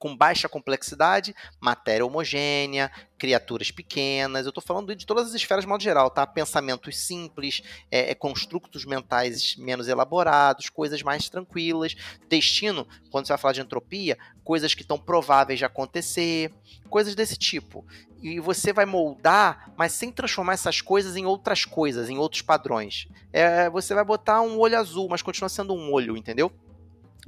[0.00, 4.46] com baixa complexidade, matéria homogênea, criaturas pequenas.
[4.46, 6.26] Eu estou falando de todas as esferas de modo geral, tá?
[6.26, 11.94] Pensamentos simples, é, é, construtos mentais menos elaborados, coisas mais tranquilas.
[12.30, 16.50] Destino, quando você vai falar de entropia, coisas que estão prováveis de acontecer,
[16.88, 17.84] coisas desse tipo.
[18.22, 23.06] E você vai moldar, mas sem transformar essas coisas em outras coisas, em outros padrões.
[23.30, 26.50] É, você vai botar um olho azul, mas continua sendo um olho, entendeu?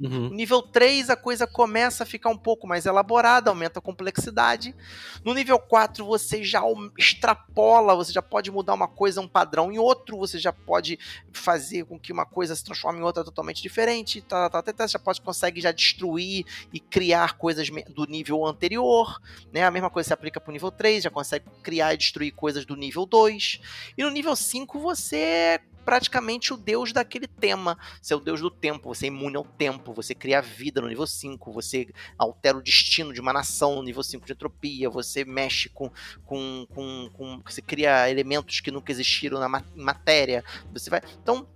[0.01, 0.29] Uhum.
[0.29, 4.75] No nível 3, a coisa começa a ficar um pouco mais elaborada, aumenta a complexidade.
[5.23, 6.61] No nível 4, você já
[6.97, 10.97] extrapola, você já pode mudar uma coisa, um padrão em outro, você já pode
[11.31, 14.87] fazer com que uma coisa se transforme em outra totalmente diferente, tá, tá, tá, tá,
[14.87, 19.63] já pode consegue já destruir e criar coisas do nível anterior, né?
[19.63, 22.65] A mesma coisa se aplica para o nível 3, já consegue criar e destruir coisas
[22.65, 23.61] do nível 2.
[23.97, 27.77] E no nível 5 você praticamente o deus daquele tema.
[28.01, 30.87] Você é o deus do tempo, você é imune ao tempo, você cria vida no
[30.87, 35.23] nível 5, você altera o destino de uma nação no nível 5 de entropia, você
[35.25, 35.89] mexe com,
[36.25, 40.43] com, com, com você cria elementos que nunca existiram na matéria.
[40.71, 41.01] Você vai.
[41.21, 41.47] Então,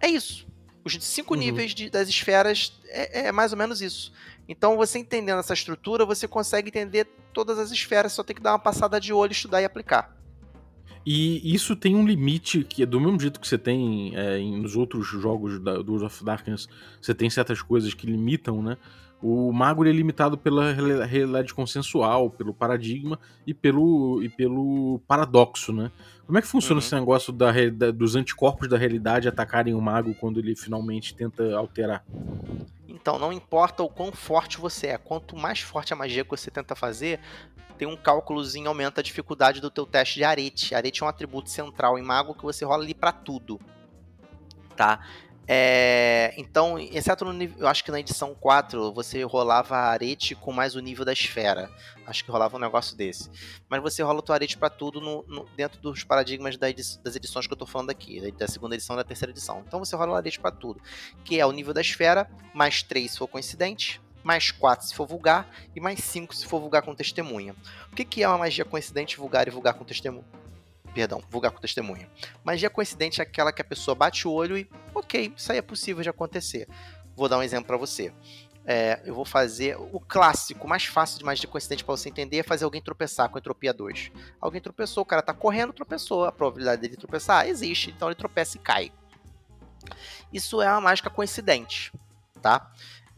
[0.00, 0.46] é isso.
[0.84, 1.40] Os cinco uhum.
[1.40, 4.12] níveis de, das esferas é, é mais ou menos isso.
[4.48, 8.52] Então, você entendendo essa estrutura, você consegue entender todas as esferas, só tem que dar
[8.52, 10.17] uma passada de olho, estudar e aplicar.
[11.10, 14.76] E isso tem um limite que é do mesmo jeito que você tem é, nos
[14.76, 16.68] outros jogos da, do World of Darkness,
[17.00, 18.76] você tem certas coisas que limitam, né?
[19.22, 25.90] O mago é limitado pela realidade consensual, pelo paradigma e pelo, e pelo paradoxo, né?
[26.26, 26.86] Como é que funciona uhum.
[26.86, 31.56] esse negócio da, da, dos anticorpos da realidade atacarem o mago quando ele finalmente tenta
[31.56, 32.04] alterar?
[32.86, 36.50] Então, não importa o quão forte você é, quanto mais forte a magia que você
[36.50, 37.18] tenta fazer,
[37.78, 40.74] tem um cálculozinho aumenta a dificuldade do teu teste de arete.
[40.74, 43.60] Arete é um atributo central em mago que você rola ali para tudo.
[44.76, 45.00] Tá?
[45.50, 50.52] É, então, exceto no nível, eu acho que na edição 4 você rolava arete com
[50.52, 51.70] mais o nível da esfera.
[52.06, 53.30] Acho que rolava um negócio desse.
[53.66, 56.82] Mas você rola o tua arete para tudo no, no, dentro dos paradigmas da edi
[57.02, 59.64] das edições que eu tô falando aqui, da segunda edição e da terceira edição.
[59.66, 60.82] Então você rola a arete para tudo,
[61.24, 65.06] que é o nível da esfera, mais 3 se for coincidente, mais 4 se for
[65.06, 67.54] vulgar e mais 5 se for vulgar com testemunha.
[67.92, 70.24] O que, que é uma magia coincidente, vulgar e vulgar com testemunha?
[70.94, 72.08] Perdão, vulgar com testemunha.
[72.42, 75.62] Magia coincidente é aquela que a pessoa bate o olho e, ok, isso aí é
[75.62, 76.68] possível de acontecer.
[77.14, 78.12] Vou dar um exemplo para você.
[78.70, 82.42] É, eu vou fazer o clássico, mais fácil de magia coincidente para você entender é
[82.42, 84.10] fazer alguém tropeçar com entropia 2.
[84.38, 86.26] Alguém tropeçou, o cara tá correndo, tropeçou.
[86.26, 88.92] A probabilidade dele tropeçar existe, então ele tropeça e cai.
[90.30, 91.92] Isso é uma mágica coincidente,
[92.42, 92.70] tá?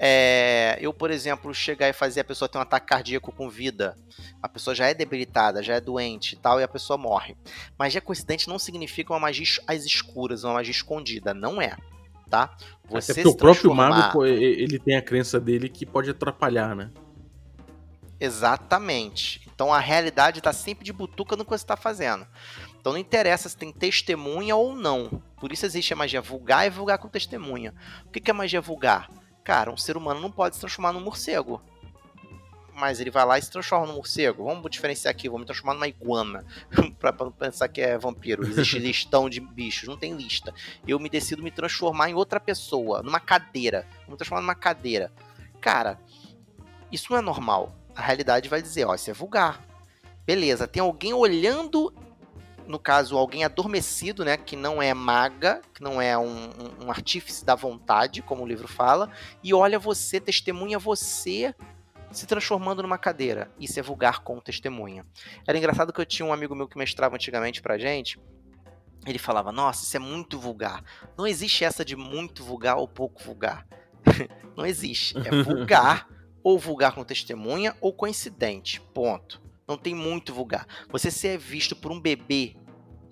[0.02, 3.94] É, eu, por exemplo, chegar e fazer a pessoa ter um ataque cardíaco com vida,
[4.42, 7.36] a pessoa já é debilitada, já é doente e tal, e a pessoa morre.
[7.78, 11.76] Magia coincidente não significa uma magia às escuras, uma magia escondida, não é.
[12.30, 12.56] Tá?
[12.88, 16.90] Você Até porque o próprio mago ele tem a crença dele que pode atrapalhar, né?
[18.18, 19.46] Exatamente.
[19.52, 22.26] Então a realidade está sempre de butuca no que você está fazendo.
[22.80, 25.22] Então não interessa se tem testemunha ou não.
[25.38, 27.74] Por isso existe a magia vulgar e vulgar com testemunha.
[28.06, 29.10] O que é magia vulgar?
[29.44, 31.60] Cara, um ser humano não pode se transformar num morcego.
[32.74, 34.44] Mas ele vai lá e se transforma num morcego.
[34.44, 36.44] Vamos diferenciar aqui, vamos me transformar numa iguana.
[36.98, 38.46] pra, pra não pensar que é vampiro.
[38.46, 40.54] Existe listão de bichos, não tem lista.
[40.86, 43.86] Eu me decido me transformar em outra pessoa, numa cadeira.
[44.06, 45.12] Vou me transformar numa cadeira.
[45.60, 46.00] Cara,
[46.90, 47.74] isso não é normal.
[47.94, 49.62] A realidade vai dizer, ó, isso é vulgar.
[50.24, 51.92] Beleza, tem alguém olhando
[52.70, 56.90] no caso, alguém adormecido, né, que não é maga, que não é um, um, um
[56.90, 59.10] artífice da vontade, como o livro fala,
[59.42, 61.54] e olha você, testemunha você
[62.12, 63.50] se transformando numa cadeira.
[63.58, 65.04] Isso é vulgar com testemunha.
[65.46, 68.20] Era engraçado que eu tinha um amigo meu que mestrava antigamente pra gente.
[69.06, 70.82] Ele falava: Nossa, isso é muito vulgar.
[71.16, 73.66] Não existe essa de muito vulgar ou pouco vulgar.
[74.56, 75.16] Não existe.
[75.18, 76.08] É vulgar,
[76.42, 78.80] ou vulgar com testemunha, ou coincidente.
[78.80, 79.40] Ponto.
[79.70, 80.66] Não tem muito vulgar.
[80.88, 82.56] Você ser visto por um bebê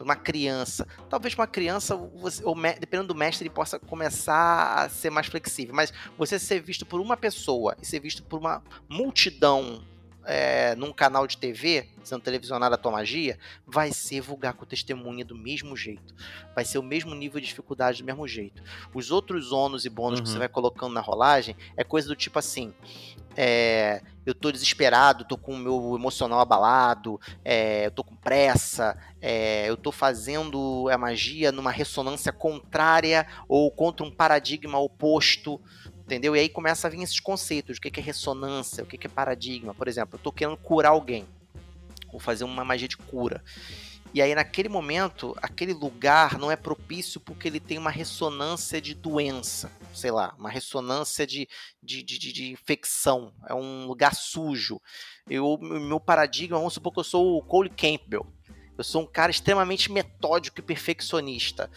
[0.01, 0.87] uma criança.
[1.09, 5.73] Talvez uma criança, você, ou dependendo do mestre, ele possa começar a ser mais flexível.
[5.73, 9.85] Mas você ser visto por uma pessoa e ser visto por uma multidão
[10.29, 15.25] é, num canal de TV, sendo televisionada a tua magia, vai ser vulgar com testemunha
[15.25, 16.15] do mesmo jeito.
[16.55, 18.63] Vai ser o mesmo nível de dificuldade do mesmo jeito.
[18.93, 20.25] Os outros ônus e bônus uhum.
[20.25, 20.41] que você uhum.
[20.41, 22.75] vai colocando na rolagem é coisa do tipo assim.
[23.35, 28.97] É, eu tô desesperado, tô com o meu emocional abalado, é, eu tô com pressa,
[29.21, 35.61] é, eu tô fazendo a magia numa ressonância contrária ou contra um paradigma oposto
[36.05, 36.35] entendeu?
[36.35, 39.75] E aí começa a vir esses conceitos, o que é ressonância, o que é paradigma.
[39.75, 41.27] Por exemplo, eu estou querendo curar alguém,
[42.11, 43.45] vou fazer uma magia de cura.
[44.15, 48.95] E aí, naquele momento, aquele lugar não é propício porque ele tem uma ressonância de
[48.95, 51.47] doença, sei lá, uma ressonância de,
[51.83, 54.81] de, de, de infecção, é um lugar sujo.
[55.29, 58.27] Eu, meu paradigma, vamos supor que eu sou o Cole Campbell.
[58.79, 61.71] Eu sou um cara extremamente metódico e perfeccionista.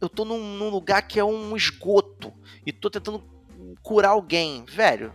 [0.00, 2.34] Eu tô num, num lugar que é um esgoto
[2.66, 3.24] e tô tentando
[3.82, 5.14] curar alguém, velho,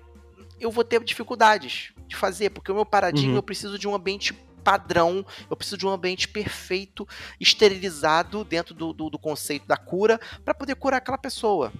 [0.59, 3.37] eu vou ter dificuldades de fazer, porque o meu paradigma uhum.
[3.37, 4.33] eu preciso de um ambiente
[4.63, 7.07] padrão, eu preciso de um ambiente perfeito,
[7.39, 11.71] esterilizado dentro do, do, do conceito da cura, para poder curar aquela pessoa.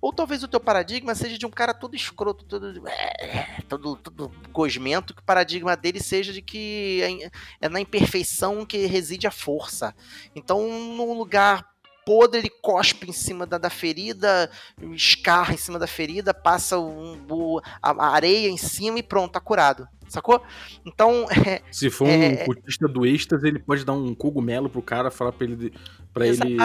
[0.00, 2.82] Ou talvez o teu paradigma seja de um cara todo escroto, todo,
[3.68, 8.86] todo, todo gosmento, que o paradigma dele seja de que é, é na imperfeição que
[8.86, 9.94] reside a força.
[10.34, 11.72] Então, num lugar
[12.04, 14.50] podre, ele cospe em cima da, da ferida,
[14.92, 19.40] escarra em cima da ferida, passa um, o, a, areia em cima e pronto, tá
[19.40, 19.88] curado.
[20.12, 20.42] Sacou?
[20.84, 21.26] Então.
[21.44, 25.10] É, Se for um é, cultista do êxtase, ele pode dar um cogumelo pro cara,
[25.10, 25.72] falar pra ele.
[26.12, 26.56] Pra ele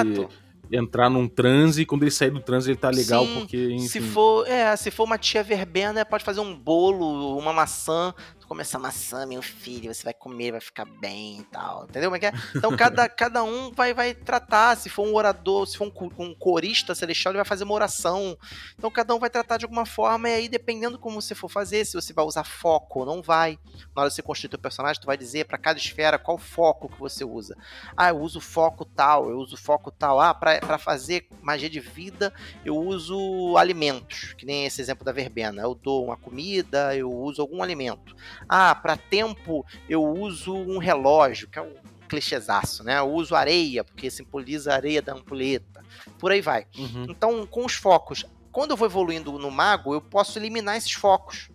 [0.71, 3.87] entrar num transe e quando ele sair do transe ele tá legal Sim, porque enfim.
[3.87, 8.13] se for é se for uma tia verbena pode fazer um bolo uma maçã
[8.47, 11.83] come essa maçã, meu filho, você vai comer, vai ficar bem e tal.
[11.83, 12.33] Entendeu como é que é?
[12.55, 14.77] Então cada, cada um vai, vai tratar.
[14.77, 18.37] Se for um orador, se for um, um corista celestial, ele vai fazer uma oração.
[18.77, 21.85] Então cada um vai tratar de alguma forma, e aí, dependendo como você for fazer,
[21.85, 23.59] se você vai usar foco ou não vai.
[23.95, 26.87] Na hora de você construir o personagem, tu vai dizer para cada esfera qual foco
[26.89, 27.57] que você usa.
[27.95, 30.19] Ah, eu uso foco tal, eu uso foco tal.
[30.19, 32.33] Ah, para fazer magia de vida,
[32.63, 35.61] eu uso alimentos, que nem esse exemplo da verbena.
[35.61, 38.15] Eu dou uma comida, eu uso algum alimento.
[38.47, 41.73] Ah, para tempo eu uso um relógio, que é um
[42.07, 42.99] clichêzaço, né?
[42.99, 45.83] Eu uso areia, porque simboliza a areia da ampulheta.
[46.17, 46.65] Por aí vai.
[46.77, 47.05] Uhum.
[47.09, 51.49] Então, com os focos, quando eu vou evoluindo no mago, eu posso eliminar esses focos.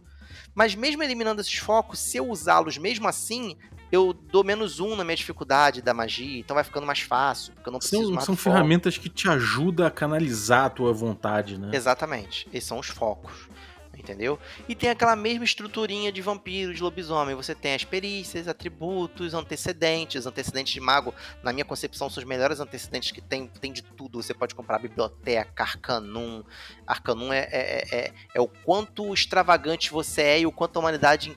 [0.55, 3.57] Mas mesmo eliminando esses focos, se eu usá-los mesmo assim,
[3.91, 7.69] eu dou menos um na minha dificuldade da magia, então vai ficando mais fácil, porque
[7.69, 11.71] eu não preciso São, são ferramentas que te ajudam a canalizar a tua vontade, né?
[11.73, 12.47] Exatamente.
[12.53, 13.49] Esses são os focos
[14.03, 14.39] entendeu?
[14.69, 17.35] E tem aquela mesma estruturinha de vampiro, de lobisomem.
[17.35, 20.27] Você tem as perícias, atributos, antecedentes.
[20.27, 23.47] Antecedentes de mago, na minha concepção, são os melhores antecedentes que tem.
[23.47, 24.23] Tem de tudo.
[24.23, 26.43] Você pode comprar biblioteca, arcanum.
[26.87, 31.37] Arcanum é, é, é, é o quanto extravagante você é e o quanto a humanidade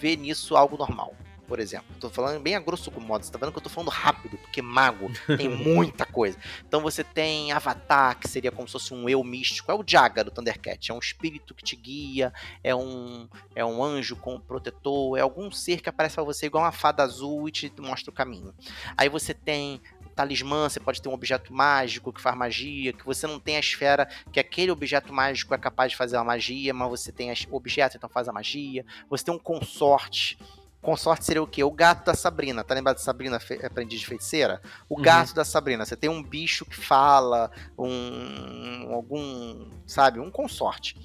[0.00, 1.14] vê nisso algo normal
[1.46, 1.86] por exemplo.
[2.00, 4.60] Tô falando bem a grosso modo, você tá vendo que eu tô falando rápido, porque
[4.60, 6.38] mago tem muita coisa.
[6.66, 10.24] Então você tem Avatar, que seria como se fosse um eu místico, é o Jaga
[10.24, 12.32] do Thundercat, é um espírito que te guia,
[12.62, 16.64] é um é um anjo com protetor, é algum ser que aparece para você igual
[16.64, 18.54] uma fada azul e te mostra o caminho.
[18.96, 19.80] Aí você tem
[20.16, 23.60] talismã, você pode ter um objeto mágico que faz magia, que você não tem a
[23.60, 27.56] esfera que aquele objeto mágico é capaz de fazer a magia, mas você tem o
[27.56, 28.84] objeto, então faz a magia.
[29.10, 30.38] Você tem um consorte,
[30.86, 31.64] Consorte seria o quê?
[31.64, 32.62] O gato da Sabrina.
[32.62, 34.62] Tá lembrado de Sabrina Aprendiz de Feiticeira?
[34.88, 35.02] O uhum.
[35.02, 35.84] gato da Sabrina.
[35.84, 38.94] Você tem um bicho que fala, um.
[38.94, 39.68] algum.
[39.84, 40.20] sabe?
[40.20, 40.96] Um consorte.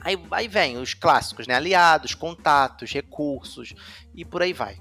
[0.00, 1.54] Aí, aí vem os clássicos, né?
[1.54, 3.72] Aliados, contatos, recursos
[4.12, 4.80] e por aí vai.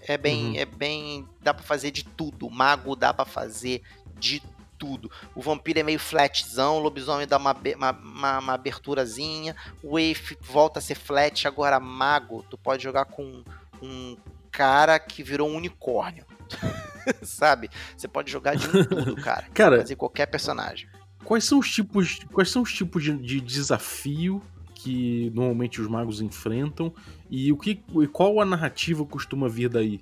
[0.00, 0.46] É bem.
[0.46, 0.56] Uhum.
[0.56, 1.28] É bem.
[1.42, 2.48] Dá pra fazer de tudo.
[2.48, 3.82] Mago dá para fazer
[4.18, 4.42] de
[4.78, 5.10] tudo.
[5.34, 10.38] O vampiro é meio flatzão, o lobisomem dá uma, uma, uma, uma aberturazinha, o Wave
[10.40, 13.42] volta a ser flat, agora mago, tu pode jogar com
[13.82, 14.16] um
[14.50, 16.24] cara que virou um unicórnio.
[17.22, 17.70] Sabe?
[17.96, 19.46] Você pode jogar de tudo, cara.
[19.52, 20.88] cara fazer qualquer personagem.
[21.24, 24.42] Quais são os tipos, quais são os tipos de, de desafio
[24.74, 26.92] que normalmente os magos enfrentam
[27.28, 30.00] e o que e qual a narrativa costuma vir daí?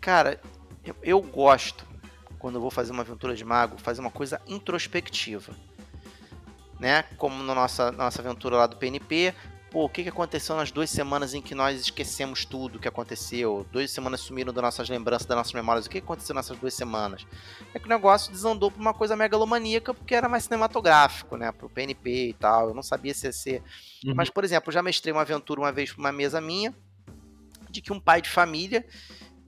[0.00, 0.40] Cara,
[0.84, 1.86] eu, eu gosto,
[2.38, 5.54] quando eu vou fazer uma aventura de mago, fazer uma coisa introspectiva.
[6.78, 7.02] Né?
[7.18, 9.34] Como na nossa, nossa aventura lá do PNP,
[9.70, 13.66] pô, o que, que aconteceu nas duas semanas em que nós esquecemos tudo que aconteceu?
[13.70, 15.84] Duas semanas sumiram das nossas lembranças, das nossas memórias.
[15.84, 17.26] O que aconteceu nessas duas semanas?
[17.74, 21.52] É que o negócio desandou pra uma coisa megalomaníaca, porque era mais cinematográfico, né?
[21.52, 22.68] Pro PNP e tal.
[22.68, 23.62] Eu não sabia se ia ser.
[24.04, 24.14] Uhum.
[24.16, 26.74] Mas, por exemplo, já mestrei uma aventura uma vez pra uma mesa minha,
[27.70, 28.84] de que um pai de família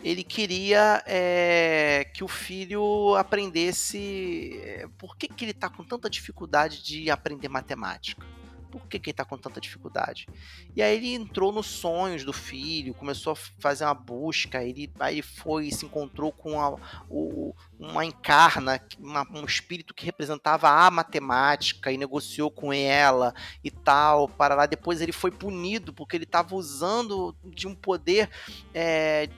[0.03, 4.61] ele queria é, que o filho aprendesse.
[4.62, 8.26] Eh, por que, que ele está com tanta dificuldade de aprender matemática?
[8.72, 10.26] Por que, que ele tá com tanta dificuldade?
[10.74, 15.16] E aí ele entrou nos sonhos do filho, começou a fazer uma busca, ele, aí
[15.16, 16.74] ele foi se encontrou com a,
[17.11, 23.70] o, uma encarna, uma, um espírito que representava a matemática e negociou com ela e
[23.70, 24.64] tal, para lá.
[24.64, 28.30] Depois ele foi punido porque ele estava usando de um poder
[28.72, 29.28] é,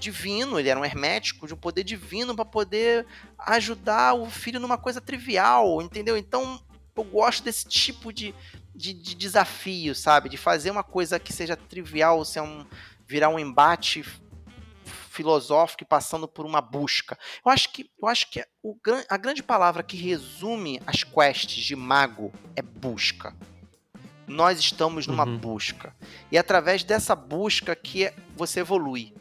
[0.00, 3.06] divino, ele era um hermético, de um poder divino para poder
[3.38, 6.16] ajudar o filho numa coisa trivial, entendeu?
[6.16, 6.60] Então
[6.96, 8.34] eu gosto desse tipo de,
[8.74, 10.28] de, de desafio, sabe?
[10.28, 12.66] De fazer uma coisa que seja trivial, ser um,
[13.06, 14.04] virar um embate
[15.10, 17.18] filosófico e passando por uma busca.
[17.44, 18.76] Eu acho que, eu acho que o,
[19.08, 23.34] a grande palavra que resume as quests de mago é busca.
[24.26, 25.38] Nós estamos numa uhum.
[25.38, 25.94] busca.
[26.30, 29.12] E é através dessa busca que você evolui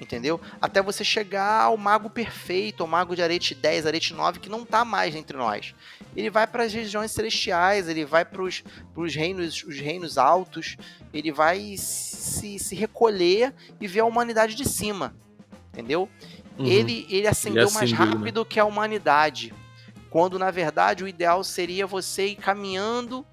[0.00, 0.40] entendeu?
[0.60, 4.64] Até você chegar ao mago perfeito, ao mago de arete 10, arete 9, que não
[4.64, 5.74] tá mais entre nós.
[6.16, 8.62] Ele vai para as regiões celestiais, ele vai para os
[9.14, 10.76] reinos, os reinos altos,
[11.12, 15.14] ele vai se, se recolher e ver a humanidade de cima,
[15.72, 16.08] entendeu?
[16.58, 16.66] Uhum.
[16.66, 17.98] Ele, ele ascendeu mais né?
[17.98, 18.46] rápido né?
[18.48, 19.54] que a humanidade,
[20.08, 23.24] quando na verdade o ideal seria você ir caminhando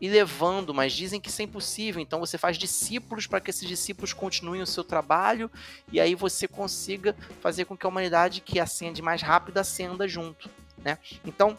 [0.00, 2.00] e levando, mas dizem que isso é impossível.
[2.00, 5.50] Então você faz discípulos para que esses discípulos continuem o seu trabalho
[5.92, 10.48] e aí você consiga fazer com que a humanidade que acende mais rápido acenda junto,
[10.78, 10.98] né?
[11.24, 11.58] Então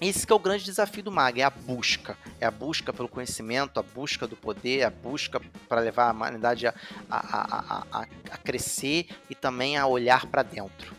[0.00, 2.16] esse é o grande desafio do Mag, é a busca.
[2.40, 6.66] É a busca pelo conhecimento, a busca do poder, a busca para levar a humanidade
[6.66, 6.74] a,
[7.08, 10.94] a, a, a, a crescer e também a olhar para dentro.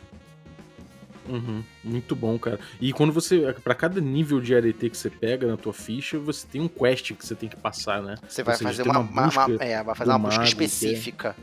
[1.28, 2.60] Uhum, muito bom, cara.
[2.80, 3.54] E quando você.
[3.64, 7.14] para cada nível de arete que você pega na tua ficha, você tem um quest
[7.14, 8.16] que você tem que passar, né?
[8.28, 11.36] Você vai seja, fazer uma, uma, uma, é, vai fazer uma busca mago, específica.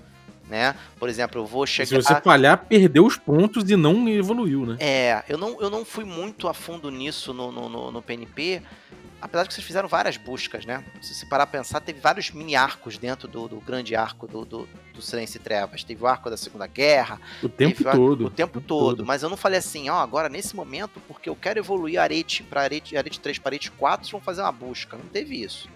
[0.49, 0.75] Né?
[0.99, 1.89] Por exemplo, eu vou chegar.
[1.89, 4.77] Se você falhar, perdeu os pontos e não evoluiu, né?
[4.81, 8.63] É, eu não, eu não fui muito a fundo nisso no, no, no, no PNP,
[9.23, 10.85] apesar de que vocês fizeram várias buscas, né?
[11.01, 14.45] Se você parar a pensar, teve vários mini arcos dentro do, do grande arco do,
[14.45, 15.85] do, do, Silêncio e Trevas.
[15.85, 17.21] Teve o arco da Segunda Guerra.
[17.41, 18.27] O tempo todo.
[18.27, 18.97] O, tempo, todo.
[18.97, 19.07] todo.
[19.07, 22.63] Mas eu não falei assim, ó, agora nesse momento, porque eu quero evoluir Arete para
[22.63, 24.97] Arete, Arete 3 para Arete 4, vamos fazer uma busca.
[24.97, 25.69] Não teve isso,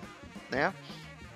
[0.50, 0.74] né?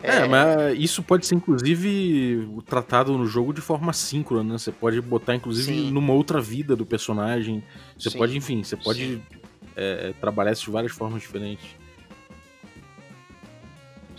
[0.02, 4.58] É, é, mas isso pode ser, inclusive, tratado no jogo de forma síncrona, né?
[4.58, 5.90] Você pode botar, inclusive, Sim.
[5.90, 7.62] numa outra vida do personagem.
[7.96, 8.18] Você Sim.
[8.18, 9.22] pode, enfim, você pode
[9.76, 11.79] é, trabalhar isso de várias formas diferentes.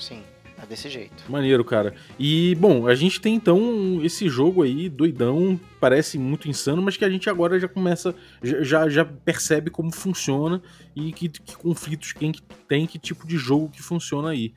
[0.02, 0.24] Sim,
[0.62, 1.24] é desse jeito.
[1.30, 1.93] Maneiro, cara.
[2.18, 7.06] E, bom, a gente tem então esse jogo aí, doidão, parece muito insano, mas que
[7.06, 10.62] a gente agora já começa, já, já percebe como funciona
[10.95, 12.34] e que, que conflitos quem
[12.68, 14.54] tem, que tipo de jogo que funciona aí.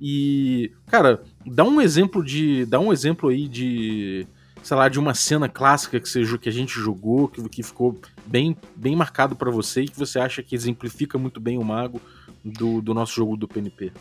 [0.00, 2.64] E, cara, dá um exemplo de.
[2.66, 4.26] Dá um exemplo aí de.
[4.62, 8.00] Sei lá, de uma cena clássica que, você, que a gente jogou, que, que ficou
[8.24, 12.00] bem, bem marcado para você e que você acha que exemplifica muito bem o mago
[12.42, 13.92] do, do nosso jogo do PNP.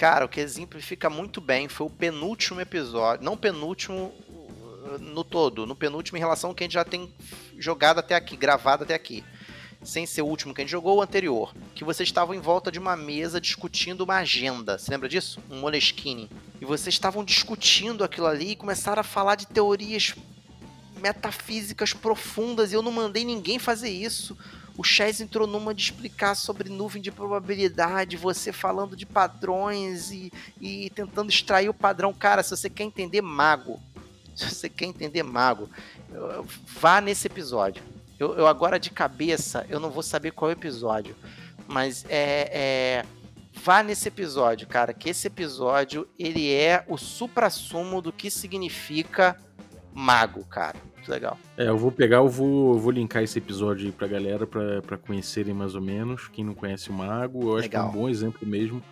[0.00, 5.66] Cara, o que exemplifica muito bem foi o penúltimo episódio, não penúltimo uh, no todo,
[5.66, 7.12] no penúltimo em relação ao que a gente já tem
[7.58, 9.22] jogado até aqui, gravado até aqui.
[9.84, 11.54] Sem ser o último que a gente jogou, o anterior.
[11.74, 14.78] Que vocês estavam em volta de uma mesa discutindo uma agenda.
[14.78, 15.38] Você lembra disso?
[15.50, 16.30] Um Moleskine.
[16.58, 20.14] E vocês estavam discutindo aquilo ali e começaram a falar de teorias
[20.98, 24.34] metafísicas profundas e eu não mandei ninguém fazer isso.
[24.80, 30.32] O Chess entrou numa de explicar sobre nuvem de probabilidade, você falando de padrões e,
[30.58, 32.14] e tentando extrair o padrão.
[32.14, 33.78] Cara, se você quer entender mago,
[34.34, 35.68] se você quer entender mago,
[36.66, 37.82] vá nesse episódio.
[38.18, 41.14] Eu, eu agora de cabeça, eu não vou saber qual é episódio,
[41.68, 43.06] mas é, é
[43.62, 49.38] vá nesse episódio, cara, que esse episódio ele é o supra-sumo do que significa
[49.94, 51.38] mago, cara muito legal.
[51.56, 54.82] É, eu vou pegar, eu vou, eu vou linkar esse episódio aí pra galera pra,
[54.82, 56.28] pra conhecerem mais ou menos.
[56.28, 57.90] Quem não conhece o Mago, eu acho legal.
[57.90, 58.82] que é um bom exemplo mesmo.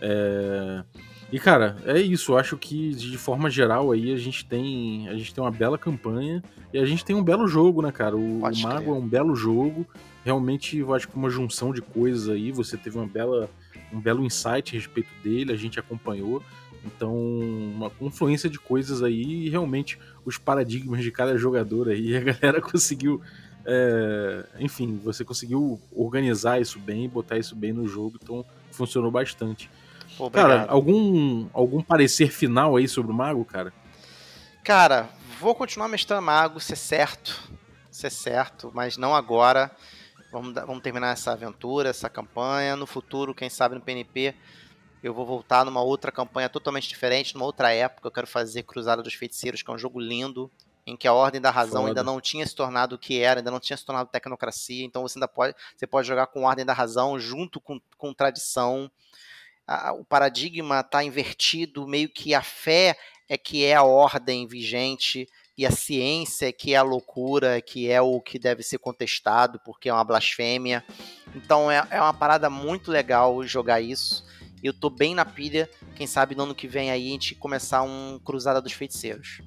[0.00, 0.84] É...
[1.32, 2.32] E cara, é isso.
[2.32, 5.76] Eu acho que de forma geral aí a gente tem a gente tem uma bela
[5.76, 8.16] campanha e a gente tem um belo jogo, né, cara?
[8.16, 8.88] O, o Mago crer.
[8.88, 9.86] é um belo jogo.
[10.24, 12.52] Realmente, eu acho que uma junção de coisas aí.
[12.52, 13.48] Você teve uma bela
[13.92, 15.52] um belo insight a respeito dele.
[15.52, 16.42] A gente acompanhou.
[16.86, 22.16] Então, uma confluência de coisas aí e realmente os paradigmas de cada jogador aí.
[22.16, 23.20] A galera conseguiu.
[23.64, 29.68] É, enfim, você conseguiu organizar isso bem, botar isso bem no jogo, então funcionou bastante.
[30.32, 33.72] Cara, algum, algum parecer final aí sobre o Mago, cara?
[34.62, 35.08] Cara,
[35.40, 37.50] vou continuar mestrando Mago, se é certo.
[37.90, 39.70] Se é certo, mas não agora.
[40.30, 42.76] Vamos, vamos terminar essa aventura, essa campanha.
[42.76, 44.34] No futuro, quem sabe no PNP,
[45.06, 48.08] eu vou voltar numa outra campanha totalmente diferente, numa outra época.
[48.08, 50.50] Eu quero fazer Cruzada dos Feiticeiros, que é um jogo lindo,
[50.84, 51.90] em que a Ordem da Razão Foda.
[51.90, 54.84] ainda não tinha se tornado o que era, ainda não tinha se tornado tecnocracia.
[54.84, 58.90] Então você ainda pode, você pode jogar com Ordem da Razão junto com, com tradição.
[59.64, 62.98] a, o paradigma está invertido, meio que a fé
[63.28, 67.90] é que é a ordem vigente e a ciência é que é a loucura, que
[67.90, 70.84] é o que deve ser contestado porque é uma blasfêmia.
[71.34, 74.24] Então é, é uma parada muito legal jogar isso.
[74.62, 75.68] Eu tô bem na pilha.
[75.94, 79.40] Quem sabe no ano que vem aí a gente começar um Cruzada dos Feiticeiros.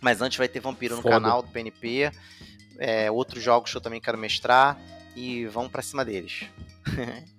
[0.00, 2.10] Mas antes vai ter Vampiro no canal do PNP.
[2.78, 4.78] É, outros jogos que eu também quero mestrar.
[5.14, 6.46] E vamos para cima deles.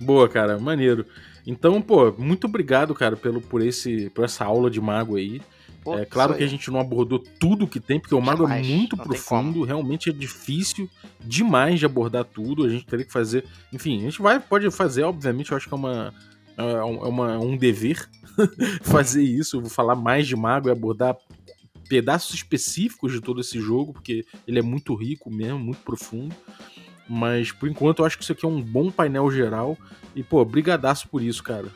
[0.00, 1.06] Boa, cara, maneiro.
[1.46, 5.40] Então, pô, muito obrigado, cara, pelo, por, esse, por essa aula de mago aí.
[5.88, 8.62] Pô, é claro que a gente não abordou tudo que tem, porque o mago é
[8.62, 12.64] muito profundo, realmente é difícil demais de abordar tudo.
[12.64, 13.44] A gente teria que fazer.
[13.72, 16.12] Enfim, a gente vai, pode fazer, obviamente, eu acho que é uma.
[16.58, 18.08] É, é uma, um dever
[18.82, 19.60] fazer isso.
[19.60, 21.16] vou falar mais de mago e abordar
[21.88, 26.34] pedaços específicos de todo esse jogo, porque ele é muito rico mesmo, muito profundo.
[27.08, 29.78] Mas por enquanto eu acho que isso aqui é um bom painel geral.
[30.14, 31.68] E, pô, brigadaço por isso, cara.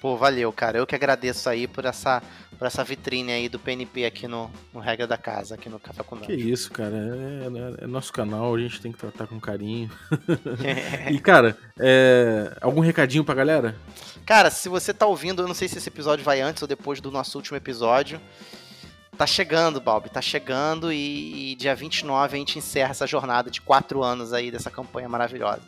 [0.00, 0.78] Pô, valeu, cara.
[0.78, 2.22] Eu que agradeço aí por essa,
[2.58, 6.02] por essa vitrine aí do PNP aqui no, no Regra da Casa, aqui no Café
[6.02, 6.94] com Que isso, cara.
[6.96, 9.90] É, é, é, nosso canal, a gente tem que tratar com carinho.
[11.10, 13.76] e, cara, é, algum recadinho pra galera?
[14.24, 17.00] Cara, se você tá ouvindo, eu não sei se esse episódio vai antes ou depois
[17.00, 18.20] do nosso último episódio.
[19.16, 23.62] Tá chegando, Bob, tá chegando e, e dia 29 a gente encerra essa jornada de
[23.62, 25.62] quatro anos aí dessa campanha maravilhosa.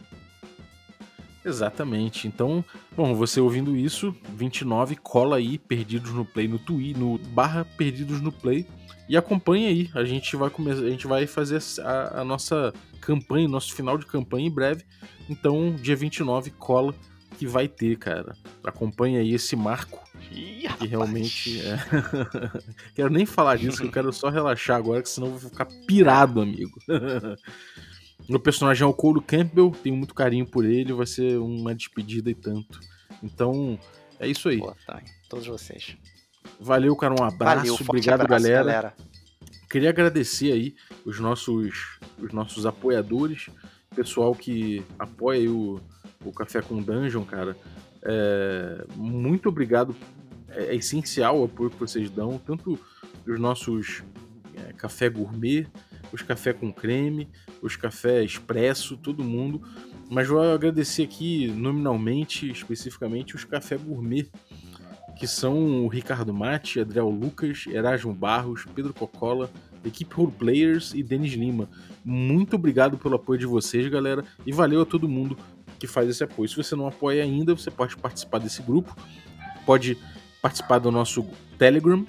[1.45, 2.27] Exatamente.
[2.27, 2.65] Então,
[2.97, 8.21] bom, você ouvindo isso, 29, cola aí Perdidos no Play no Twitter, no barra Perdidos
[8.21, 8.67] no Play
[9.09, 9.91] e acompanha aí.
[9.95, 14.07] A gente vai começar, a gente vai fazer a, a, nossa campanha, nosso final de
[14.07, 14.85] campanha em breve.
[15.29, 16.95] Então, dia 29 cola
[17.39, 18.37] que vai ter, cara.
[18.65, 21.79] Acompanha aí esse marco Ih, que realmente é...
[22.95, 26.41] quero nem falar disso, eu quero só relaxar agora, que senão eu vou ficar pirado,
[26.41, 26.79] amigo.
[28.29, 32.31] Meu personagem é o Cole Campbell, tenho muito carinho por ele, vai ser uma despedida
[32.31, 32.79] e tanto.
[33.23, 33.79] Então,
[34.21, 34.59] é isso aí.
[34.59, 35.97] Boa tarde, todos vocês.
[36.61, 38.65] Valeu, cara, um abraço, Valeu, obrigado, abraço, galera.
[38.65, 38.95] galera.
[39.71, 40.75] Queria agradecer aí
[41.05, 43.49] os nossos, os nossos apoiadores,
[43.95, 45.81] pessoal que apoia o,
[46.25, 47.57] o Café com Dungeon, cara.
[48.03, 49.95] É, muito obrigado.
[50.49, 52.79] É, é, essencial o apoio que vocês dão, tanto
[53.27, 54.03] os nossos
[54.55, 55.67] é, café gourmet,
[56.13, 57.29] os café com creme,
[57.63, 59.63] os café expresso, todo mundo.
[60.11, 64.27] Mas vou agradecer aqui nominalmente, especificamente, os café gourmet,
[65.19, 69.51] que são o Ricardo Mate, Adriel Lucas, Erasmo Barros, Pedro Cocola,
[69.85, 71.69] equipe Role Players e Denis Lima.
[72.05, 75.37] Muito obrigado pelo apoio de vocês, galera, e valeu a todo mundo
[75.79, 76.49] que faz esse apoio.
[76.49, 78.97] Se você não apoia ainda, você pode participar desse grupo,
[79.67, 79.99] pode
[80.41, 81.27] participar do nosso
[81.59, 82.07] Telegram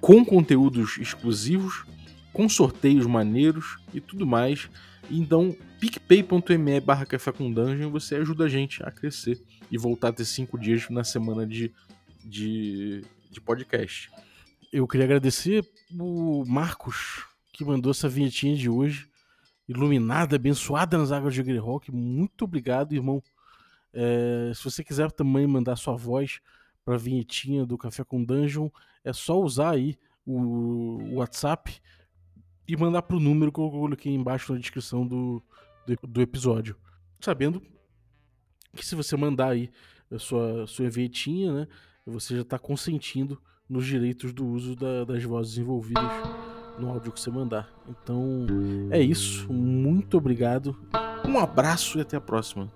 [0.00, 1.84] com conteúdos exclusivos
[2.32, 4.68] com sorteios maneiros e tudo mais.
[5.10, 10.12] Então, picpay.me barra café com dungeon, você ajuda a gente a crescer e voltar a
[10.12, 11.72] ter cinco dias na semana de,
[12.24, 14.10] de, de podcast.
[14.72, 15.66] Eu queria agradecer
[15.98, 19.08] o Marcos, que mandou essa vinhetinha de hoje,
[19.66, 21.90] iluminada, abençoada nas águas de Greyhawk.
[21.90, 23.22] Muito obrigado, irmão.
[23.92, 26.40] É, se você quiser também mandar sua voz
[26.84, 28.68] para a vinhetinha do Café com Dungeon,
[29.02, 31.80] é só usar aí o WhatsApp
[32.68, 35.42] e mandar pro número que eu coloquei embaixo na descrição do,
[35.86, 36.76] do, do episódio.
[37.18, 37.62] Sabendo
[38.76, 39.70] que se você mandar aí
[40.12, 41.68] a sua, sua vinhetinha, né,
[42.06, 46.04] você já está consentindo nos direitos do uso da, das vozes envolvidas
[46.78, 47.72] no áudio que você mandar.
[47.88, 48.46] Então
[48.90, 49.50] é isso.
[49.52, 50.78] Muito obrigado.
[51.26, 52.70] Um abraço e até a próxima.